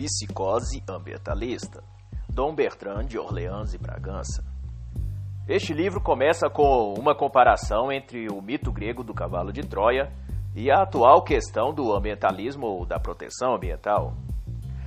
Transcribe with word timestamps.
Psicose 0.00 0.82
ambientalista. 0.88 1.84
Dom 2.26 2.54
Bertrand 2.54 3.04
de 3.04 3.18
Orleans 3.18 3.74
e 3.74 3.78
Bragança. 3.78 4.42
Este 5.46 5.74
livro 5.74 6.00
começa 6.00 6.48
com 6.48 6.94
uma 6.94 7.14
comparação 7.14 7.92
entre 7.92 8.26
o 8.32 8.40
mito 8.40 8.72
grego 8.72 9.04
do 9.04 9.12
cavalo 9.12 9.52
de 9.52 9.60
Troia 9.60 10.10
e 10.56 10.70
a 10.70 10.82
atual 10.82 11.22
questão 11.22 11.74
do 11.74 11.92
ambientalismo 11.92 12.66
ou 12.66 12.86
da 12.86 12.98
proteção 12.98 13.54
ambiental. 13.54 14.14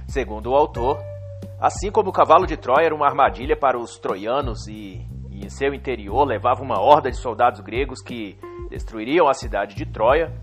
Segundo 0.07 0.49
o 0.49 0.55
autor, 0.55 0.97
assim 1.59 1.91
como 1.91 2.09
o 2.09 2.13
cavalo 2.13 2.47
de 2.47 2.57
Troia 2.57 2.87
era 2.87 2.95
uma 2.95 3.05
armadilha 3.05 3.55
para 3.55 3.77
os 3.77 3.99
troianos 3.99 4.67
e, 4.67 5.05
e 5.29 5.45
em 5.45 5.49
seu 5.49 5.75
interior 5.75 6.25
levava 6.25 6.63
uma 6.63 6.81
horda 6.81 7.11
de 7.11 7.17
soldados 7.17 7.59
gregos 7.59 8.01
que 8.01 8.35
destruiriam 8.67 9.27
a 9.27 9.33
cidade 9.35 9.75
de 9.75 9.85
Troia, 9.85 10.33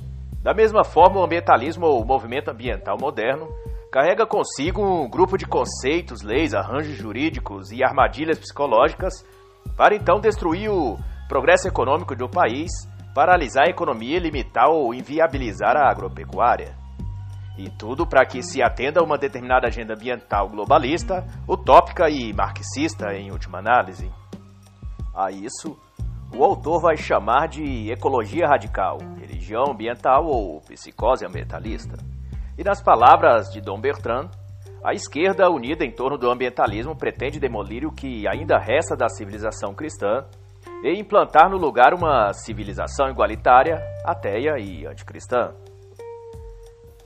da 0.41 0.55
mesma 0.55 0.85
forma 0.85 1.19
o 1.19 1.25
ambientalismo 1.25 1.87
ou 1.87 2.01
o 2.01 2.07
movimento 2.07 2.51
ambiental 2.51 2.97
moderno 3.01 3.49
carrega 3.91 4.25
consigo 4.25 4.83
um 4.83 5.09
grupo 5.09 5.37
de 5.37 5.47
conceitos, 5.47 6.23
leis, 6.23 6.55
arranjos 6.55 6.97
jurídicos 6.97 7.73
e 7.73 7.83
armadilhas 7.83 8.39
psicológicas 8.39 9.25
para 9.77 9.97
então 9.97 10.21
destruir 10.21 10.71
o 10.71 10.97
progresso 11.29 11.67
econômico 11.67 12.15
do 12.15 12.29
país, 12.29 12.71
paralisar 13.15 13.67
a 13.67 13.71
economia, 13.71 14.19
limitar 14.19 14.69
ou 14.69 14.95
inviabilizar 14.95 15.77
a 15.77 15.91
agropecuária. 15.91 16.79
E 17.59 17.69
tudo 17.69 18.07
para 18.07 18.25
que 18.25 18.43
se 18.43 18.63
atenda 18.63 19.01
a 19.01 19.05
uma 19.05 19.19
determinada 19.19 19.67
agenda 19.67 19.95
ambiental 19.95 20.49
globalista, 20.49 21.27
utópica 21.49 22.09
e 22.09 22.33
marxista, 22.33 23.13
em 23.13 23.31
última 23.31 23.59
análise. 23.59 24.11
A 25.15 25.31
isso, 25.31 25.77
o 26.35 26.45
autor 26.45 26.81
vai 26.81 26.97
chamar 26.97 27.49
de 27.49 27.91
ecologia 27.91 28.47
radical, 28.47 28.99
religião 29.19 29.73
ambiental 29.73 30.25
ou 30.25 30.61
psicose 30.61 31.27
ambientalista. 31.27 32.10
E 32.61 32.63
nas 32.63 32.83
palavras 32.83 33.51
de 33.51 33.59
Dom 33.59 33.81
Bertrand, 33.81 34.29
a 34.85 34.93
esquerda, 34.93 35.51
unida 35.51 35.83
em 35.83 35.91
torno 35.91 36.19
do 36.19 36.31
ambientalismo, 36.31 36.95
pretende 36.95 37.41
demolir 37.41 37.87
o 37.87 37.91
que 37.91 38.29
ainda 38.29 38.59
resta 38.59 38.95
da 38.95 39.09
civilização 39.09 39.73
cristã 39.73 40.27
e 40.85 41.01
implantar 41.01 41.49
no 41.49 41.57
lugar 41.57 41.95
uma 41.95 42.35
civilização 42.35 43.09
igualitária, 43.09 43.81
ateia 44.05 44.59
e 44.59 44.87
anticristã. 44.87 45.55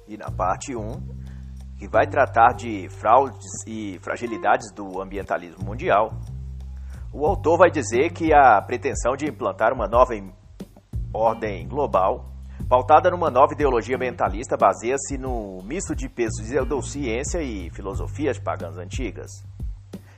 E 0.09 0.17
na 0.17 0.29
parte 0.29 0.75
1, 0.75 0.91
que 1.79 1.87
vai 1.87 2.09
tratar 2.09 2.53
de 2.55 2.89
fraudes 2.89 3.47
e 3.65 3.97
fragilidades 4.01 4.73
do 4.75 5.01
ambientalismo 5.01 5.65
mundial, 5.65 6.11
o 7.13 7.25
autor 7.25 7.59
vai 7.59 7.71
dizer 7.71 8.13
que 8.13 8.35
a 8.35 8.61
pretensão 8.61 9.15
de 9.15 9.31
implantar 9.31 9.73
uma 9.73 9.87
nova 9.87 10.15
ordem 11.13 11.69
global 11.69 12.34
pautada 12.69 13.11
numa 13.11 13.31
nova 13.31 13.53
ideologia 13.53 13.97
ambientalista, 13.97 14.57
baseia-se 14.57 15.19
no 15.19 15.63
misto 15.65 15.95
de 15.95 16.09
pesos 16.09 16.37
de 16.39 16.51
pseudociência 16.51 17.43
e 17.43 17.71
filosofias 17.71 18.39
pagãs 18.39 18.77
antigas. 18.77 19.31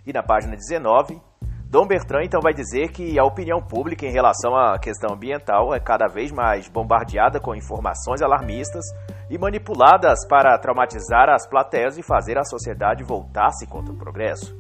E 0.06 0.12
na 0.12 0.22
página 0.22 0.54
19, 0.54 1.20
Dom 1.68 1.86
Bertrand 1.86 2.24
então 2.24 2.40
vai 2.40 2.54
dizer 2.54 2.92
que 2.92 3.18
a 3.18 3.24
opinião 3.24 3.60
pública 3.60 4.06
em 4.06 4.12
relação 4.12 4.56
à 4.56 4.78
questão 4.78 5.14
ambiental 5.14 5.74
é 5.74 5.80
cada 5.80 6.06
vez 6.06 6.30
mais 6.30 6.68
bombardeada 6.68 7.40
com 7.40 7.54
informações 7.56 8.22
alarmistas 8.22 8.84
e 9.28 9.36
manipuladas 9.36 10.26
para 10.28 10.56
traumatizar 10.58 11.28
as 11.28 11.46
plateias 11.48 11.98
e 11.98 12.02
fazer 12.02 12.38
a 12.38 12.44
sociedade 12.44 13.02
voltar-se 13.02 13.66
contra 13.66 13.92
o 13.92 13.96
progresso. 13.96 14.56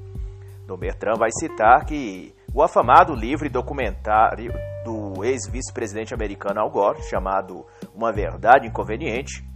Dom 0.66 0.76
Bertrand 0.76 1.16
vai 1.16 1.30
citar 1.30 1.84
que 1.86 2.34
o 2.56 2.62
afamado 2.62 3.14
livro 3.14 3.44
e 3.46 3.50
documentário 3.50 4.50
do 4.82 5.22
ex-vice-presidente 5.22 6.14
americano 6.14 6.58
Al 6.58 6.70
Gore, 6.70 7.02
chamado 7.02 7.66
Uma 7.94 8.10
Verdade 8.10 8.66
Inconveniente, 8.66 9.46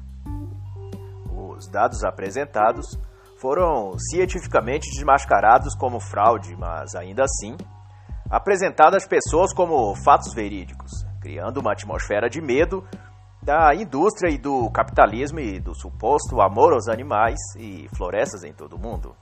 os 1.33 1.67
dados 1.67 2.05
apresentados 2.05 3.01
foram 3.41 3.99
cientificamente 3.99 4.91
desmascarados 4.91 5.75
como 5.75 5.99
fraude, 5.99 6.55
mas 6.59 6.95
ainda 6.95 7.25
assim 7.25 7.57
apresentados 8.31 8.97
às 8.97 9.09
pessoas 9.09 9.55
como 9.55 9.95
fatos 10.05 10.35
verídicos, 10.35 10.91
criando 11.23 11.59
uma 11.59 11.73
atmosfera 11.73 12.29
de 12.29 12.43
medo 12.43 12.87
da 13.43 13.75
indústria 13.75 14.31
e 14.31 14.37
do 14.37 14.71
capitalismo 14.73 15.41
e 15.41 15.59
do 15.59 15.75
suposto 15.75 16.39
amor 16.43 16.75
aos 16.75 16.87
animais 16.87 17.39
e 17.57 17.89
florestas 17.97 18.45
em 18.45 18.53
todo 18.53 18.77
o 18.77 18.79
mundo. 18.79 19.17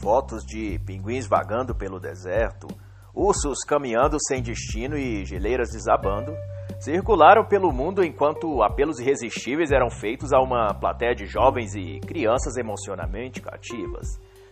Fotos 0.00 0.44
de 0.46 0.78
pinguins 0.86 1.28
vagando 1.28 1.74
pelo 1.74 2.00
deserto, 2.00 2.66
Ursos 3.14 3.58
caminhando 3.66 4.16
sem 4.28 4.40
destino 4.40 4.96
e 4.96 5.26
geleiras 5.26 5.70
desabando 5.70 6.32
circularam 6.78 7.44
pelo 7.44 7.70
mundo 7.70 8.02
enquanto 8.02 8.62
apelos 8.62 8.98
irresistíveis 8.98 9.70
eram 9.70 9.90
feitos 9.90 10.32
a 10.32 10.40
uma 10.40 10.72
plateia 10.72 11.14
de 11.14 11.26
jovens 11.26 11.74
e 11.74 12.00
crianças 12.00 12.56
emocionalmente 12.56 13.42
cativas, 13.42 14.06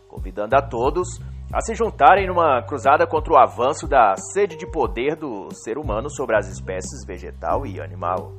convidando 0.06 0.54
a 0.54 0.60
todos 0.60 1.08
a 1.50 1.62
se 1.62 1.74
juntarem 1.74 2.26
numa 2.26 2.62
cruzada 2.62 3.06
contra 3.06 3.32
o 3.32 3.38
avanço 3.38 3.88
da 3.88 4.14
sede 4.34 4.56
de 4.56 4.70
poder 4.70 5.16
do 5.16 5.48
ser 5.54 5.78
humano 5.78 6.10
sobre 6.10 6.36
as 6.36 6.46
espécies 6.46 7.06
vegetal 7.06 7.64
e 7.64 7.80
animal. 7.80 8.32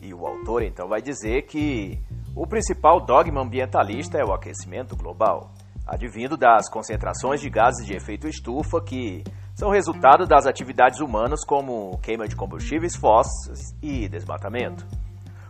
E 0.00 0.14
o 0.14 0.24
autor 0.24 0.62
então 0.62 0.86
vai 0.86 1.02
dizer 1.02 1.42
que 1.42 1.98
o 2.36 2.46
principal 2.46 3.00
dogma 3.00 3.42
ambientalista 3.42 4.18
é 4.18 4.24
o 4.24 4.32
aquecimento 4.32 4.94
global 4.96 5.50
advindo 5.90 6.36
das 6.36 6.70
concentrações 6.70 7.40
de 7.40 7.50
gases 7.50 7.84
de 7.84 7.96
efeito 7.96 8.28
estufa 8.28 8.80
que 8.80 9.24
são 9.56 9.70
resultado 9.70 10.24
das 10.24 10.46
atividades 10.46 11.00
humanas 11.00 11.44
como 11.44 11.98
queima 11.98 12.28
de 12.28 12.36
combustíveis 12.36 12.94
fósseis 12.94 13.58
e 13.82 14.08
desmatamento. 14.08 14.86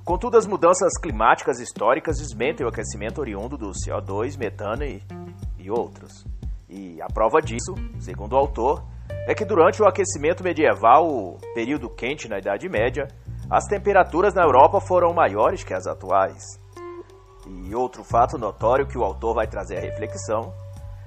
Contudo, 0.03 0.39
as 0.39 0.47
mudanças 0.47 0.99
climáticas 0.99 1.61
históricas 1.61 2.17
desmentem 2.19 2.65
o 2.65 2.71
aquecimento 2.71 3.21
oriundo 3.21 3.59
do 3.59 3.71
CO2, 3.71 4.39
metano 4.39 4.83
e, 4.83 5.03
e 5.59 5.71
outros. 5.71 6.25
E 6.71 7.01
a 7.03 7.07
prova 7.07 7.43
disso, 7.43 7.75
segundo 7.99 8.33
o 8.33 8.39
autor, 8.39 8.83
é 9.28 9.34
que 9.34 9.45
durante 9.45 9.83
o 9.83 9.87
aquecimento 9.87 10.43
medieval, 10.43 11.07
o 11.07 11.39
período 11.53 11.91
quente 11.91 12.28
na 12.28 12.39
Idade 12.39 12.67
Média, 12.67 13.07
as 13.51 13.67
temperaturas 13.67 14.33
na 14.33 14.43
Europa 14.43 14.81
foram 14.81 15.12
maiores 15.12 15.62
que 15.62 15.75
as 15.75 15.87
atuais. 15.87 16.43
E 17.66 17.75
outro 17.75 18.05
fato 18.05 18.38
notório 18.38 18.87
que 18.87 18.99
o 18.99 19.05
autor 19.05 19.34
vai 19.34 19.47
trazer 19.47 19.78
à 19.78 19.81
reflexão 19.81 20.53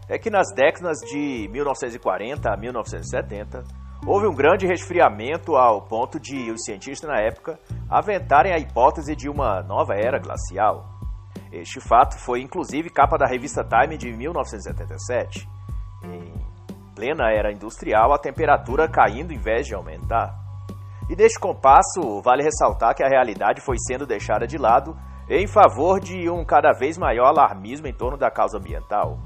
é 0.09 0.17
que 0.17 0.29
nas 0.29 0.53
décadas 0.53 0.99
de 0.99 1.47
1940 1.51 2.49
a 2.49 2.57
1970 2.57 3.63
houve 4.05 4.27
um 4.27 4.35
grande 4.35 4.67
resfriamento 4.67 5.55
ao 5.55 5.81
ponto 5.81 6.19
de 6.19 6.51
os 6.51 6.63
cientistas 6.63 7.09
na 7.09 7.19
época 7.19 7.57
aventarem 7.89 8.53
a 8.53 8.57
hipótese 8.57 9.15
de 9.15 9.29
uma 9.29 9.61
nova 9.63 9.93
era 9.93 10.19
glacial. 10.19 10.85
Este 11.51 11.79
fato 11.79 12.17
foi 12.17 12.41
inclusive 12.41 12.89
capa 12.89 13.17
da 13.17 13.27
revista 13.27 13.63
Time 13.63 13.97
de 13.97 14.11
1977. 14.11 15.47
Em 16.03 16.33
plena 16.95 17.31
era 17.31 17.51
industrial, 17.51 18.13
a 18.13 18.19
temperatura 18.19 18.89
caindo 18.89 19.31
em 19.31 19.37
vez 19.37 19.65
de 19.67 19.75
aumentar. 19.75 20.35
E 21.09 21.15
neste 21.15 21.39
compasso, 21.39 22.21
vale 22.21 22.43
ressaltar 22.43 22.95
que 22.95 23.03
a 23.03 23.07
realidade 23.07 23.61
foi 23.61 23.77
sendo 23.77 24.05
deixada 24.05 24.47
de 24.47 24.57
lado 24.57 24.97
em 25.29 25.47
favor 25.47 25.99
de 25.99 26.29
um 26.29 26.43
cada 26.43 26.71
vez 26.73 26.97
maior 26.97 27.27
alarmismo 27.27 27.87
em 27.87 27.93
torno 27.93 28.17
da 28.17 28.29
causa 28.29 28.57
ambiental. 28.57 29.17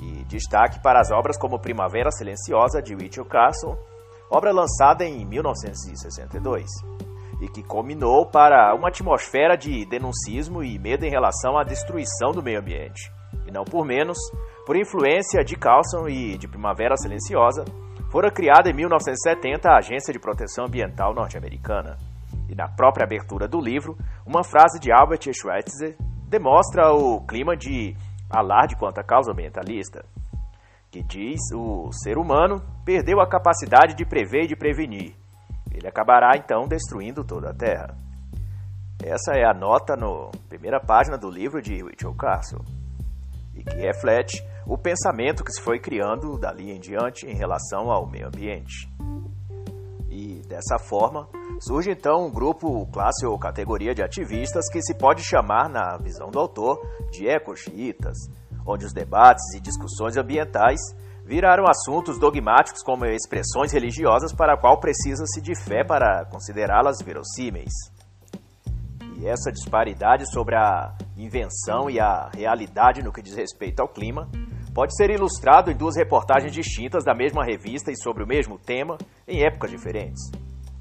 E 0.00 0.24
destaque 0.24 0.82
para 0.82 1.00
as 1.00 1.10
obras 1.10 1.38
como 1.38 1.58
Primavera 1.58 2.10
Silenciosa 2.10 2.82
de 2.82 2.94
Rachel 2.94 3.24
Carson, 3.24 3.76
obra 4.30 4.52
lançada 4.52 5.04
em 5.04 5.24
1962, 5.24 6.66
e 7.40 7.48
que 7.48 7.62
culminou 7.62 8.26
para 8.26 8.74
uma 8.74 8.88
atmosfera 8.88 9.56
de 9.56 9.86
denuncismo 9.86 10.62
e 10.62 10.78
medo 10.78 11.04
em 11.04 11.10
relação 11.10 11.56
à 11.56 11.62
destruição 11.62 12.32
do 12.32 12.42
meio 12.42 12.60
ambiente. 12.60 13.10
E 13.46 13.52
não 13.52 13.64
por 13.64 13.84
menos, 13.84 14.18
por 14.66 14.76
influência 14.76 15.44
de 15.44 15.56
Carlson 15.56 16.08
e 16.08 16.36
de 16.36 16.48
Primavera 16.48 16.96
Silenciosa, 16.96 17.64
fora 18.10 18.30
criada 18.30 18.68
em 18.68 18.74
1970 18.74 19.68
a 19.68 19.78
Agência 19.78 20.12
de 20.12 20.18
Proteção 20.18 20.66
Ambiental 20.66 21.14
Norte-Americana. 21.14 22.13
E 22.48 22.54
na 22.54 22.68
própria 22.68 23.04
abertura 23.04 23.48
do 23.48 23.60
livro, 23.60 23.96
uma 24.26 24.44
frase 24.44 24.78
de 24.78 24.92
Albert 24.92 25.22
Schweitzer 25.32 25.96
demonstra 26.28 26.92
o 26.92 27.20
clima 27.26 27.56
de 27.56 27.96
alarde 28.30 28.76
quanto 28.76 28.98
à 28.98 29.04
causa 29.04 29.32
ambientalista, 29.32 30.04
que 30.90 31.02
diz 31.02 31.40
o 31.54 31.90
ser 31.92 32.18
humano 32.18 32.62
perdeu 32.84 33.20
a 33.20 33.28
capacidade 33.28 33.94
de 33.94 34.04
prever 34.04 34.44
e 34.44 34.48
de 34.48 34.56
prevenir. 34.56 35.14
Ele 35.72 35.88
acabará 35.88 36.32
então 36.36 36.68
destruindo 36.68 37.24
toda 37.24 37.50
a 37.50 37.54
Terra. 37.54 37.96
Essa 39.02 39.32
é 39.34 39.44
a 39.44 39.52
nota 39.52 39.96
na 39.96 40.30
primeira 40.48 40.80
página 40.80 41.18
do 41.18 41.28
livro 41.28 41.60
de 41.60 41.82
Rachel 41.82 42.14
Carson, 42.14 42.64
e 43.54 43.62
que 43.62 43.76
reflete 43.76 44.42
o 44.66 44.78
pensamento 44.78 45.44
que 45.44 45.52
se 45.52 45.60
foi 45.60 45.78
criando 45.78 46.38
dali 46.38 46.70
em 46.70 46.80
diante 46.80 47.26
em 47.26 47.34
relação 47.34 47.90
ao 47.90 48.08
meio 48.08 48.28
ambiente. 48.28 48.88
Dessa 50.54 50.78
forma, 50.78 51.28
surge 51.58 51.90
então 51.90 52.26
um 52.26 52.30
grupo, 52.30 52.86
classe 52.92 53.26
ou 53.26 53.36
categoria 53.36 53.92
de 53.92 54.04
ativistas 54.04 54.70
que 54.70 54.80
se 54.80 54.94
pode 54.94 55.20
chamar, 55.24 55.68
na 55.68 55.96
visão 55.96 56.30
do 56.30 56.38
autor, 56.38 56.78
de 57.10 57.26
ecoxiitas, 57.26 58.16
onde 58.64 58.84
os 58.86 58.92
debates 58.92 59.42
e 59.56 59.60
discussões 59.60 60.16
ambientais 60.16 60.78
viraram 61.24 61.64
assuntos 61.66 62.20
dogmáticos 62.20 62.84
como 62.84 63.04
expressões 63.04 63.72
religiosas 63.72 64.32
para 64.32 64.54
a 64.54 64.56
qual 64.56 64.78
precisa-se 64.78 65.40
de 65.40 65.60
fé 65.60 65.82
para 65.82 66.24
considerá-las 66.26 67.02
verossímeis. 67.02 67.72
E 69.18 69.26
essa 69.26 69.50
disparidade 69.50 70.30
sobre 70.30 70.54
a 70.54 70.94
invenção 71.16 71.90
e 71.90 71.98
a 71.98 72.30
realidade 72.32 73.02
no 73.02 73.12
que 73.12 73.22
diz 73.22 73.34
respeito 73.34 73.80
ao 73.80 73.88
clima, 73.88 74.28
pode 74.74 74.96
ser 74.96 75.08
ilustrado 75.10 75.70
em 75.70 75.76
duas 75.76 75.96
reportagens 75.96 76.52
distintas 76.52 77.04
da 77.04 77.14
mesma 77.14 77.44
revista 77.44 77.92
e 77.92 77.96
sobre 77.96 78.24
o 78.24 78.26
mesmo 78.26 78.58
tema, 78.58 78.98
em 79.26 79.46
épocas 79.46 79.70
diferentes. 79.70 80.30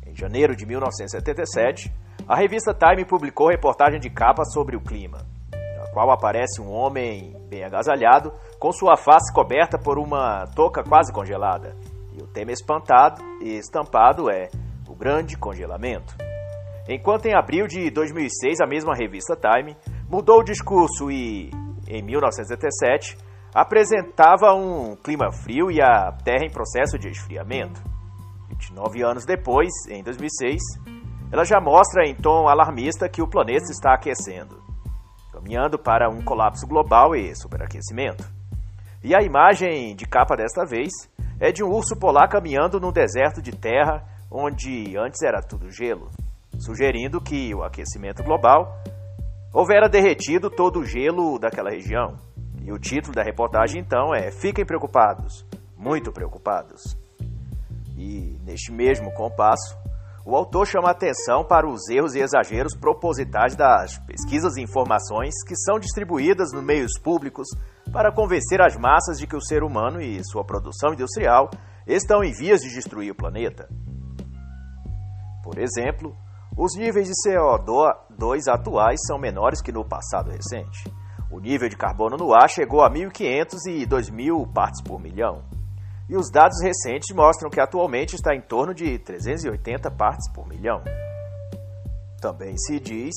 Em 0.06 0.16
janeiro 0.16 0.56
de 0.56 0.66
1977, 0.66 1.94
a 2.28 2.36
revista 2.36 2.74
Time 2.74 3.06
publicou 3.06 3.50
reportagem 3.50 4.00
de 4.00 4.10
capa 4.10 4.44
sobre 4.46 4.76
o 4.76 4.82
clima, 4.82 5.20
na 5.52 5.88
qual 5.94 6.10
aparece 6.12 6.60
um 6.60 6.72
homem 6.72 7.36
bem 7.48 7.64
agasalhado, 7.64 8.34
com 8.60 8.72
sua 8.72 8.98
face 8.98 9.32
coberta 9.32 9.78
por 9.78 10.00
uma 10.00 10.48
touca 10.56 10.84
quase 10.84 11.14
congelada. 11.14 11.76
E 12.18 12.24
o 12.24 12.28
tema 12.28 12.52
espantado 12.52 13.22
e 13.42 13.58
estampado 13.58 14.30
é 14.30 14.50
o 14.88 14.96
grande 14.96 15.38
congelamento. 15.38 16.16
Enquanto 16.90 17.28
em 17.28 17.36
abril 17.36 17.68
de 17.68 17.92
2006 17.92 18.60
a 18.60 18.68
mesma 18.68 18.94
revista 18.96 19.36
Time 19.36 19.78
mudou 20.10 20.40
o 20.40 20.44
discurso 20.44 21.12
e, 21.12 21.50
em 21.88 22.02
1977, 22.02 23.18
apresentava 23.54 24.54
um 24.54 24.96
clima 24.96 25.32
frio 25.32 25.70
e 25.70 25.80
a 25.82 26.12
Terra 26.12 26.46
em 26.46 26.52
processo 26.52 26.98
de 26.98 27.10
esfriamento. 27.10 27.82
29 28.50 29.04
anos 29.04 29.26
depois, 29.26 29.70
em 29.90 30.04
2006, 30.04 30.62
ela 31.32 31.44
já 31.44 31.60
mostra 31.60 32.08
em 32.08 32.16
tom 32.16 32.48
alarmista 32.48 33.08
que 33.08 33.22
o 33.22 33.28
planeta 33.28 33.72
está 33.72 33.94
aquecendo, 33.94 34.62
caminhando 35.32 35.78
para 35.78 36.10
um 36.10 36.24
colapso 36.24 36.66
global 36.68 37.16
e 37.16 37.36
superaquecimento. 37.36 38.24
E 39.04 39.16
a 39.16 39.22
imagem 39.22 39.96
de 39.96 40.06
capa 40.06 40.36
desta 40.36 40.66
vez 40.66 40.92
é 41.40 41.52
de 41.52 41.64
um 41.64 41.70
urso 41.70 41.98
polar 42.00 42.30
caminhando 42.30 42.80
num 42.80 42.92
deserto 42.92 43.42
de 43.42 43.52
terra 43.52 44.04
onde 44.32 44.98
antes 44.98 45.22
era 45.22 45.42
tudo 45.42 45.70
gelo, 45.70 46.10
sugerindo 46.58 47.22
que 47.22 47.54
o 47.54 47.64
aquecimento 47.64 48.24
global 48.24 48.82
houvera 49.54 49.88
derretido 49.88 50.50
todo 50.50 50.80
o 50.80 50.86
gelo 50.86 51.38
daquela 51.38 51.70
região. 51.70 52.18
E 52.64 52.72
o 52.72 52.80
título 52.80 53.14
da 53.14 53.22
reportagem 53.22 53.82
então 53.82 54.16
é 54.16 54.32
Fiquem 54.32 54.66
preocupados, 54.66 55.46
muito 55.78 56.12
preocupados. 56.12 56.98
E 57.98 58.40
neste 58.44 58.72
mesmo 58.72 59.14
compasso, 59.14 59.78
o 60.26 60.36
autor 60.38 60.66
chama 60.66 60.90
atenção 60.90 61.44
para 61.44 61.68
os 61.68 61.90
erros 61.90 62.16
e 62.16 62.20
exageros 62.20 62.76
propositais 62.76 63.56
das 63.58 64.00
pesquisas 64.00 64.56
e 64.56 64.62
informações 64.62 65.34
que 65.46 65.56
são 65.58 65.78
distribuídas 65.78 66.54
nos 66.54 66.64
meios 66.64 66.98
públicos 66.98 67.50
para 67.92 68.14
convencer 68.14 68.62
as 68.62 68.78
massas 68.78 69.20
de 69.20 69.28
que 69.28 69.36
o 69.36 69.42
ser 69.42 69.64
humano 69.64 70.02
e 70.02 70.24
sua 70.24 70.46
produção 70.46 70.94
industrial 70.94 71.52
estão 71.86 72.24
em 72.24 72.32
vias 72.32 72.62
de 72.62 72.74
destruir 72.74 73.12
o 73.12 73.16
planeta. 73.16 73.68
Por 75.44 75.60
exemplo, 75.60 76.16
os 76.58 76.74
níveis 76.78 77.10
de 77.10 77.14
CO2 77.28 78.48
atuais 78.48 79.02
são 79.06 79.20
menores 79.20 79.62
que 79.62 79.74
no 79.74 79.84
passado 79.84 80.32
recente. 80.32 80.90
O 81.34 81.40
nível 81.40 81.68
de 81.68 81.76
carbono 81.76 82.16
no 82.16 82.32
ar 82.32 82.48
chegou 82.48 82.84
a 82.84 82.90
1.500 82.92 83.66
e 83.68 83.88
2.000 83.88 84.54
partes 84.54 84.82
por 84.84 85.02
milhão 85.02 85.42
e 86.10 86.16
os 86.16 86.30
dados 86.30 86.62
recentes 86.62 87.16
mostram 87.16 87.50
que 87.50 87.60
atualmente 87.60 88.16
está 88.16 88.36
em 88.36 88.42
torno 88.42 88.72
de 88.72 89.00
380 89.00 89.90
partes 89.90 90.32
por 90.32 90.48
milhão. 90.48 90.84
Também 92.22 92.56
se 92.56 92.80
diz 92.80 93.16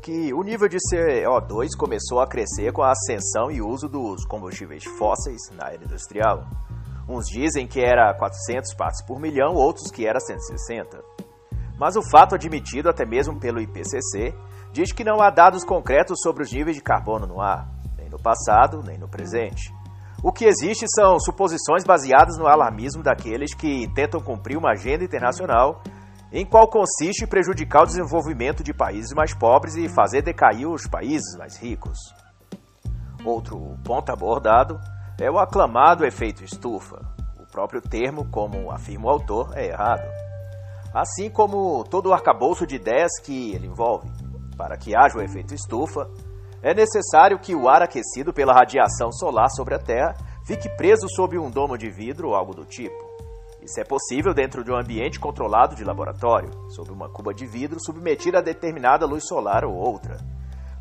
que 0.00 0.32
o 0.32 0.44
nível 0.44 0.68
de 0.68 0.76
CO2 0.76 1.70
começou 1.76 2.20
a 2.20 2.28
crescer 2.28 2.72
com 2.72 2.82
a 2.82 2.92
ascensão 2.92 3.50
e 3.50 3.60
uso 3.60 3.88
dos 3.88 4.24
combustíveis 4.26 4.84
fósseis 4.84 5.40
na 5.56 5.72
era 5.72 5.84
industrial. 5.84 6.46
Uns 7.08 7.26
dizem 7.26 7.66
que 7.66 7.80
era 7.80 8.14
400 8.14 8.74
partes 8.74 9.04
por 9.04 9.18
milhão, 9.18 9.54
outros 9.54 9.90
que 9.90 10.06
era 10.06 10.20
160. 10.20 11.02
Mas 11.78 11.96
o 11.96 12.02
fato 12.10 12.36
admitido 12.36 12.88
até 12.88 13.04
mesmo 13.04 13.40
pelo 13.40 13.60
IPCC 13.60 14.32
diz 14.76 14.92
que 14.92 15.02
não 15.02 15.22
há 15.22 15.30
dados 15.30 15.64
concretos 15.64 16.18
sobre 16.22 16.42
os 16.42 16.52
níveis 16.52 16.76
de 16.76 16.82
carbono 16.82 17.26
no 17.26 17.40
ar, 17.40 17.66
nem 17.96 18.10
no 18.10 18.18
passado, 18.18 18.82
nem 18.84 18.98
no 18.98 19.08
presente. 19.08 19.72
O 20.22 20.30
que 20.30 20.44
existe 20.44 20.84
são 20.94 21.18
suposições 21.18 21.82
baseadas 21.82 22.36
no 22.36 22.46
alarmismo 22.46 23.02
daqueles 23.02 23.54
que 23.54 23.90
tentam 23.94 24.20
cumprir 24.20 24.58
uma 24.58 24.72
agenda 24.72 25.02
internacional 25.02 25.80
em 26.30 26.44
qual 26.44 26.68
consiste 26.68 27.26
prejudicar 27.26 27.84
o 27.84 27.86
desenvolvimento 27.86 28.62
de 28.62 28.74
países 28.74 29.14
mais 29.14 29.32
pobres 29.32 29.76
e 29.76 29.88
fazer 29.88 30.20
decair 30.20 30.68
os 30.68 30.86
países 30.86 31.34
mais 31.38 31.56
ricos. 31.56 31.98
Outro 33.24 33.78
ponto 33.82 34.12
abordado 34.12 34.78
é 35.18 35.30
o 35.30 35.38
aclamado 35.38 36.04
efeito 36.04 36.44
estufa. 36.44 37.00
O 37.40 37.50
próprio 37.50 37.80
termo, 37.80 38.28
como 38.30 38.70
afirma 38.70 39.06
o 39.06 39.10
autor, 39.10 39.56
é 39.56 39.68
errado. 39.68 40.06
Assim 40.92 41.30
como 41.30 41.82
todo 41.84 42.10
o 42.10 42.12
arcabouço 42.12 42.66
de 42.66 42.76
ideias 42.76 43.12
que 43.24 43.54
ele 43.54 43.68
envolve. 43.68 44.25
Para 44.56 44.76
que 44.76 44.96
haja 44.96 45.18
o 45.18 45.22
efeito 45.22 45.54
estufa, 45.54 46.08
é 46.62 46.72
necessário 46.72 47.38
que 47.38 47.54
o 47.54 47.68
ar 47.68 47.82
aquecido 47.82 48.32
pela 48.32 48.54
radiação 48.54 49.12
solar 49.12 49.50
sobre 49.50 49.74
a 49.74 49.78
Terra 49.78 50.16
fique 50.46 50.68
preso 50.76 51.06
sob 51.08 51.38
um 51.38 51.50
domo 51.50 51.76
de 51.76 51.90
vidro 51.90 52.28
ou 52.28 52.34
algo 52.34 52.54
do 52.54 52.64
tipo. 52.64 53.04
Isso 53.62 53.80
é 53.80 53.84
possível 53.84 54.32
dentro 54.32 54.64
de 54.64 54.70
um 54.70 54.76
ambiente 54.76 55.20
controlado 55.20 55.74
de 55.74 55.84
laboratório, 55.84 56.50
sob 56.70 56.90
uma 56.90 57.08
cuba 57.08 57.34
de 57.34 57.46
vidro 57.46 57.78
submetida 57.84 58.38
a 58.38 58.42
determinada 58.42 59.04
luz 59.04 59.26
solar 59.26 59.64
ou 59.64 59.74
outra. 59.74 60.16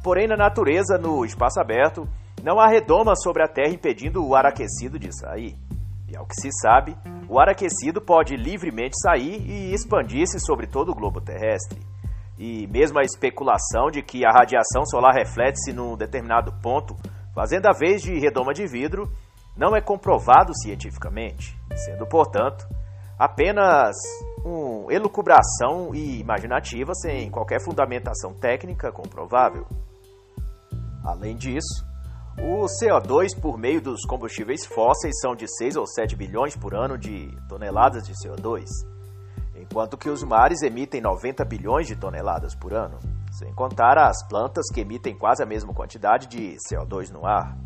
Porém, 0.03 0.27
na 0.27 0.37
natureza, 0.37 0.97
no 0.97 1.25
espaço 1.25 1.59
aberto, 1.59 2.07
não 2.43 2.59
há 2.59 2.67
redoma 2.67 3.15
sobre 3.15 3.43
a 3.43 3.47
Terra 3.47 3.73
impedindo 3.73 4.23
o 4.23 4.35
ar 4.35 4.45
aquecido 4.45 4.99
de 4.99 5.11
sair. 5.11 5.57
E 6.07 6.15
ao 6.15 6.27
que 6.27 6.35
se 6.35 6.49
sabe, 6.61 6.95
o 7.27 7.39
ar 7.39 7.49
aquecido 7.49 7.99
pode 7.99 8.37
livremente 8.37 8.95
sair 9.01 9.41
e 9.41 9.73
expandir-se 9.73 10.39
sobre 10.39 10.67
todo 10.67 10.91
o 10.91 10.95
globo 10.95 11.19
terrestre 11.19 11.79
e 12.37 12.67
mesmo 12.67 12.99
a 12.99 13.03
especulação 13.03 13.89
de 13.89 14.01
que 14.01 14.25
a 14.25 14.31
radiação 14.31 14.85
solar 14.85 15.13
reflete-se 15.13 15.71
num 15.71 15.95
determinado 15.95 16.51
ponto, 16.61 16.95
fazendo 17.33 17.67
a 17.67 17.71
vez 17.71 18.01
de 18.01 18.19
redoma 18.19 18.53
de 18.53 18.67
vidro, 18.67 19.09
não 19.55 19.75
é 19.75 19.81
comprovado 19.81 20.53
cientificamente, 20.53 21.57
sendo, 21.75 22.05
portanto, 22.05 22.67
apenas 23.17 23.95
uma 24.43 24.93
elucubração 24.93 25.95
e 25.95 26.19
imaginativa 26.19 26.93
sem 26.93 27.29
qualquer 27.29 27.63
fundamentação 27.63 28.33
técnica 28.33 28.91
comprovável. 28.91 29.65
Além 31.05 31.35
disso, 31.35 31.85
o 32.37 32.65
CO2 32.65 33.39
por 33.39 33.57
meio 33.57 33.79
dos 33.79 34.01
combustíveis 34.05 34.65
fósseis 34.65 35.17
são 35.21 35.35
de 35.35 35.47
6 35.47 35.77
ou 35.77 35.87
7 35.87 36.15
bilhões 36.17 36.55
por 36.55 36.75
ano 36.75 36.97
de 36.97 37.29
toneladas 37.47 38.05
de 38.05 38.13
CO2 38.13 38.65
enquanto 39.55 39.97
que 39.97 40.09
os 40.09 40.23
mares 40.23 40.61
emitem 40.61 41.01
90 41.01 41.43
bilhões 41.45 41.87
de 41.87 41.95
toneladas 41.95 42.55
por 42.55 42.73
ano, 42.73 42.99
sem 43.31 43.53
contar 43.53 43.97
as 43.97 44.25
plantas 44.27 44.65
que 44.73 44.81
emitem 44.81 45.15
quase 45.17 45.41
a 45.41 45.45
mesma 45.45 45.73
quantidade 45.73 46.27
de 46.27 46.57
CO2 46.69 47.09
no 47.09 47.25
ar. 47.25 47.57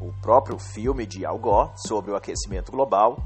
O 0.00 0.12
próprio 0.20 0.58
filme 0.58 1.06
de 1.06 1.24
Al 1.24 1.38
Gore 1.38 1.72
sobre 1.76 2.10
o 2.10 2.16
aquecimento 2.16 2.72
global, 2.72 3.16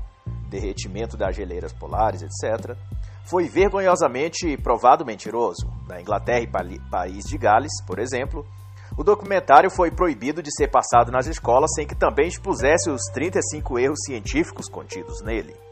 derretimento 0.48 1.16
das 1.16 1.34
geleiras 1.34 1.72
polares, 1.72 2.22
etc., 2.22 2.76
foi 3.24 3.48
vergonhosamente 3.48 4.56
provado 4.58 5.04
mentiroso. 5.04 5.66
Na 5.88 6.00
Inglaterra 6.00 6.40
e 6.40 6.80
País 6.90 7.24
de 7.24 7.36
Gales, 7.36 7.72
por 7.84 7.98
exemplo, 7.98 8.46
o 8.96 9.02
documentário 9.02 9.70
foi 9.70 9.90
proibido 9.90 10.42
de 10.42 10.54
ser 10.54 10.68
passado 10.68 11.10
nas 11.10 11.26
escolas 11.26 11.70
sem 11.74 11.86
que 11.86 11.94
também 11.94 12.28
expusesse 12.28 12.88
os 12.88 13.02
35 13.12 13.78
erros 13.78 13.98
científicos 14.04 14.68
contidos 14.68 15.20
nele. 15.22 15.65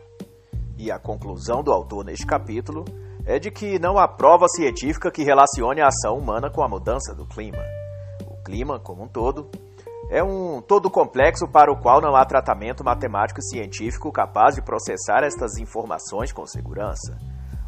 E 0.77 0.91
a 0.91 0.99
conclusão 0.99 1.63
do 1.63 1.73
autor 1.73 2.05
neste 2.05 2.27
capítulo 2.27 2.85
é 3.25 3.39
de 3.39 3.51
que 3.51 3.79
não 3.79 3.99
há 3.99 4.07
prova 4.07 4.47
científica 4.49 5.11
que 5.11 5.23
relacione 5.23 5.81
a 5.81 5.87
ação 5.87 6.19
humana 6.19 6.51
com 6.51 6.63
a 6.63 6.69
mudança 6.69 7.15
do 7.15 7.27
clima. 7.27 7.63
O 8.27 8.43
clima, 8.43 8.79
como 8.79 9.05
um 9.05 9.09
todo, 9.09 9.49
é 10.11 10.23
um 10.23 10.61
todo 10.61 10.91
complexo 10.91 11.49
para 11.49 11.73
o 11.73 11.81
qual 11.81 12.01
não 12.01 12.15
há 12.15 12.25
tratamento 12.25 12.85
matemático 12.85 13.41
científico 13.41 14.13
capaz 14.13 14.55
de 14.55 14.63
processar 14.63 15.23
estas 15.23 15.57
informações 15.59 16.33
com 16.33 16.47
segurança. 16.47 17.17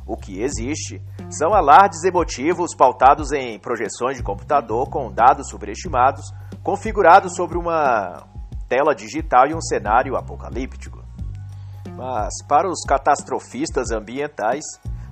O 0.07 0.17
que 0.17 0.41
existe 0.41 1.03
são 1.31 1.55
alardes 1.55 2.05
emotivos 2.05 2.75
pautados 2.77 3.33
em 3.33 3.59
projeções 3.59 4.17
de 4.17 4.23
computador 4.23 4.89
com 4.89 5.11
dados 5.11 5.49
superestimados, 5.49 6.33
configurados 6.63 7.35
sobre 7.35 7.59
uma 7.59 8.25
tela 8.69 8.95
digital 8.95 9.49
e 9.49 9.55
um 9.55 9.61
cenário 9.61 10.17
apocalíptico. 10.17 11.06
Mas 11.97 12.35
para 12.47 12.69
os 12.69 12.83
catastrofistas 12.87 13.91
ambientais, 13.91 14.65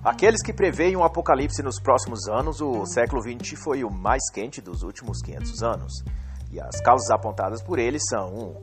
aqueles 0.04 0.42
que 0.42 0.52
preveem 0.52 0.94
um 0.94 1.02
apocalipse 1.02 1.62
nos 1.62 1.80
próximos 1.80 2.28
anos, 2.28 2.60
o 2.60 2.84
século 2.84 3.22
XX 3.22 3.58
foi 3.58 3.82
o 3.82 3.90
mais 3.90 4.30
quente 4.30 4.60
dos 4.60 4.82
últimos 4.82 5.22
500 5.22 5.62
anos. 5.62 6.04
E 6.52 6.60
as 6.60 6.78
causas 6.82 7.10
apontadas 7.10 7.62
por 7.62 7.78
eles 7.78 8.02
são 8.06 8.28
1. 8.28 8.38
Um, 8.38 8.54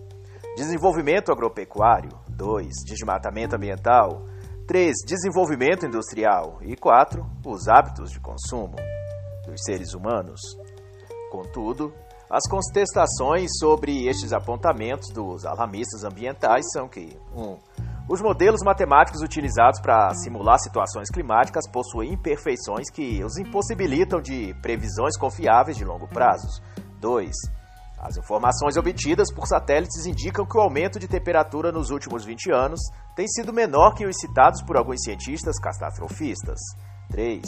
desenvolvimento 0.56 1.32
agropecuário 1.32 2.12
2. 2.30 2.68
Desmatamento 2.86 3.56
ambiental 3.56 4.24
3. 4.68 4.94
Desenvolvimento 5.04 5.88
industrial 5.88 6.60
e 6.62 6.76
4. 6.76 7.26
Os 7.44 7.68
hábitos 7.68 8.12
de 8.12 8.20
consumo 8.20 8.76
dos 9.48 9.64
seres 9.66 9.96
humanos. 9.96 10.40
Contudo, 11.32 11.92
as 12.30 12.48
contestações 12.48 13.50
sobre 13.58 14.08
estes 14.08 14.32
apontamentos 14.32 15.10
dos 15.10 15.44
alarmistas 15.44 16.04
ambientais 16.04 16.64
são 16.72 16.88
que 16.88 17.18
1. 17.36 17.42
Um, 17.42 17.58
os 18.10 18.22
modelos 18.22 18.62
matemáticos 18.64 19.22
utilizados 19.22 19.80
para 19.80 20.14
simular 20.16 20.60
situações 20.60 21.10
climáticas 21.10 21.68
possuem 21.70 22.14
imperfeições 22.14 22.90
que 22.92 23.24
os 23.24 23.38
impossibilitam 23.38 24.22
de 24.22 24.54
previsões 24.62 25.18
confiáveis 25.18 25.78
de 25.78 25.86
longo 25.86 26.08
prazo, 26.08 26.62
2. 27.00 27.32
As 28.00 28.18
informações 28.18 28.78
obtidas 28.78 29.32
por 29.32 29.46
satélites 29.46 30.08
indicam 30.08 30.46
que 30.46 30.58
o 30.58 30.62
aumento 30.62 31.00
de 31.00 31.08
temperatura 31.08 31.72
nos 31.72 31.92
últimos 31.92 32.26
20 32.26 32.52
anos 32.52 32.80
tem 33.16 33.28
sido 33.28 33.54
menor 33.54 33.94
que 33.94 34.06
os 34.06 34.18
citados 34.20 34.62
por 34.64 34.76
alguns 34.76 35.04
cientistas 35.04 35.60
catastrofistas. 35.60 36.60
3. 37.12 37.44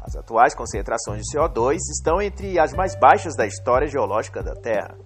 As 0.00 0.14
atuais 0.14 0.54
concentrações 0.54 1.22
de 1.22 1.36
CO2 1.36 1.78
estão 1.92 2.22
entre 2.22 2.58
as 2.60 2.72
mais 2.72 2.94
baixas 2.98 3.34
da 3.34 3.46
história 3.46 3.88
geológica 3.88 4.40
da 4.42 4.54
Terra. 4.54 4.96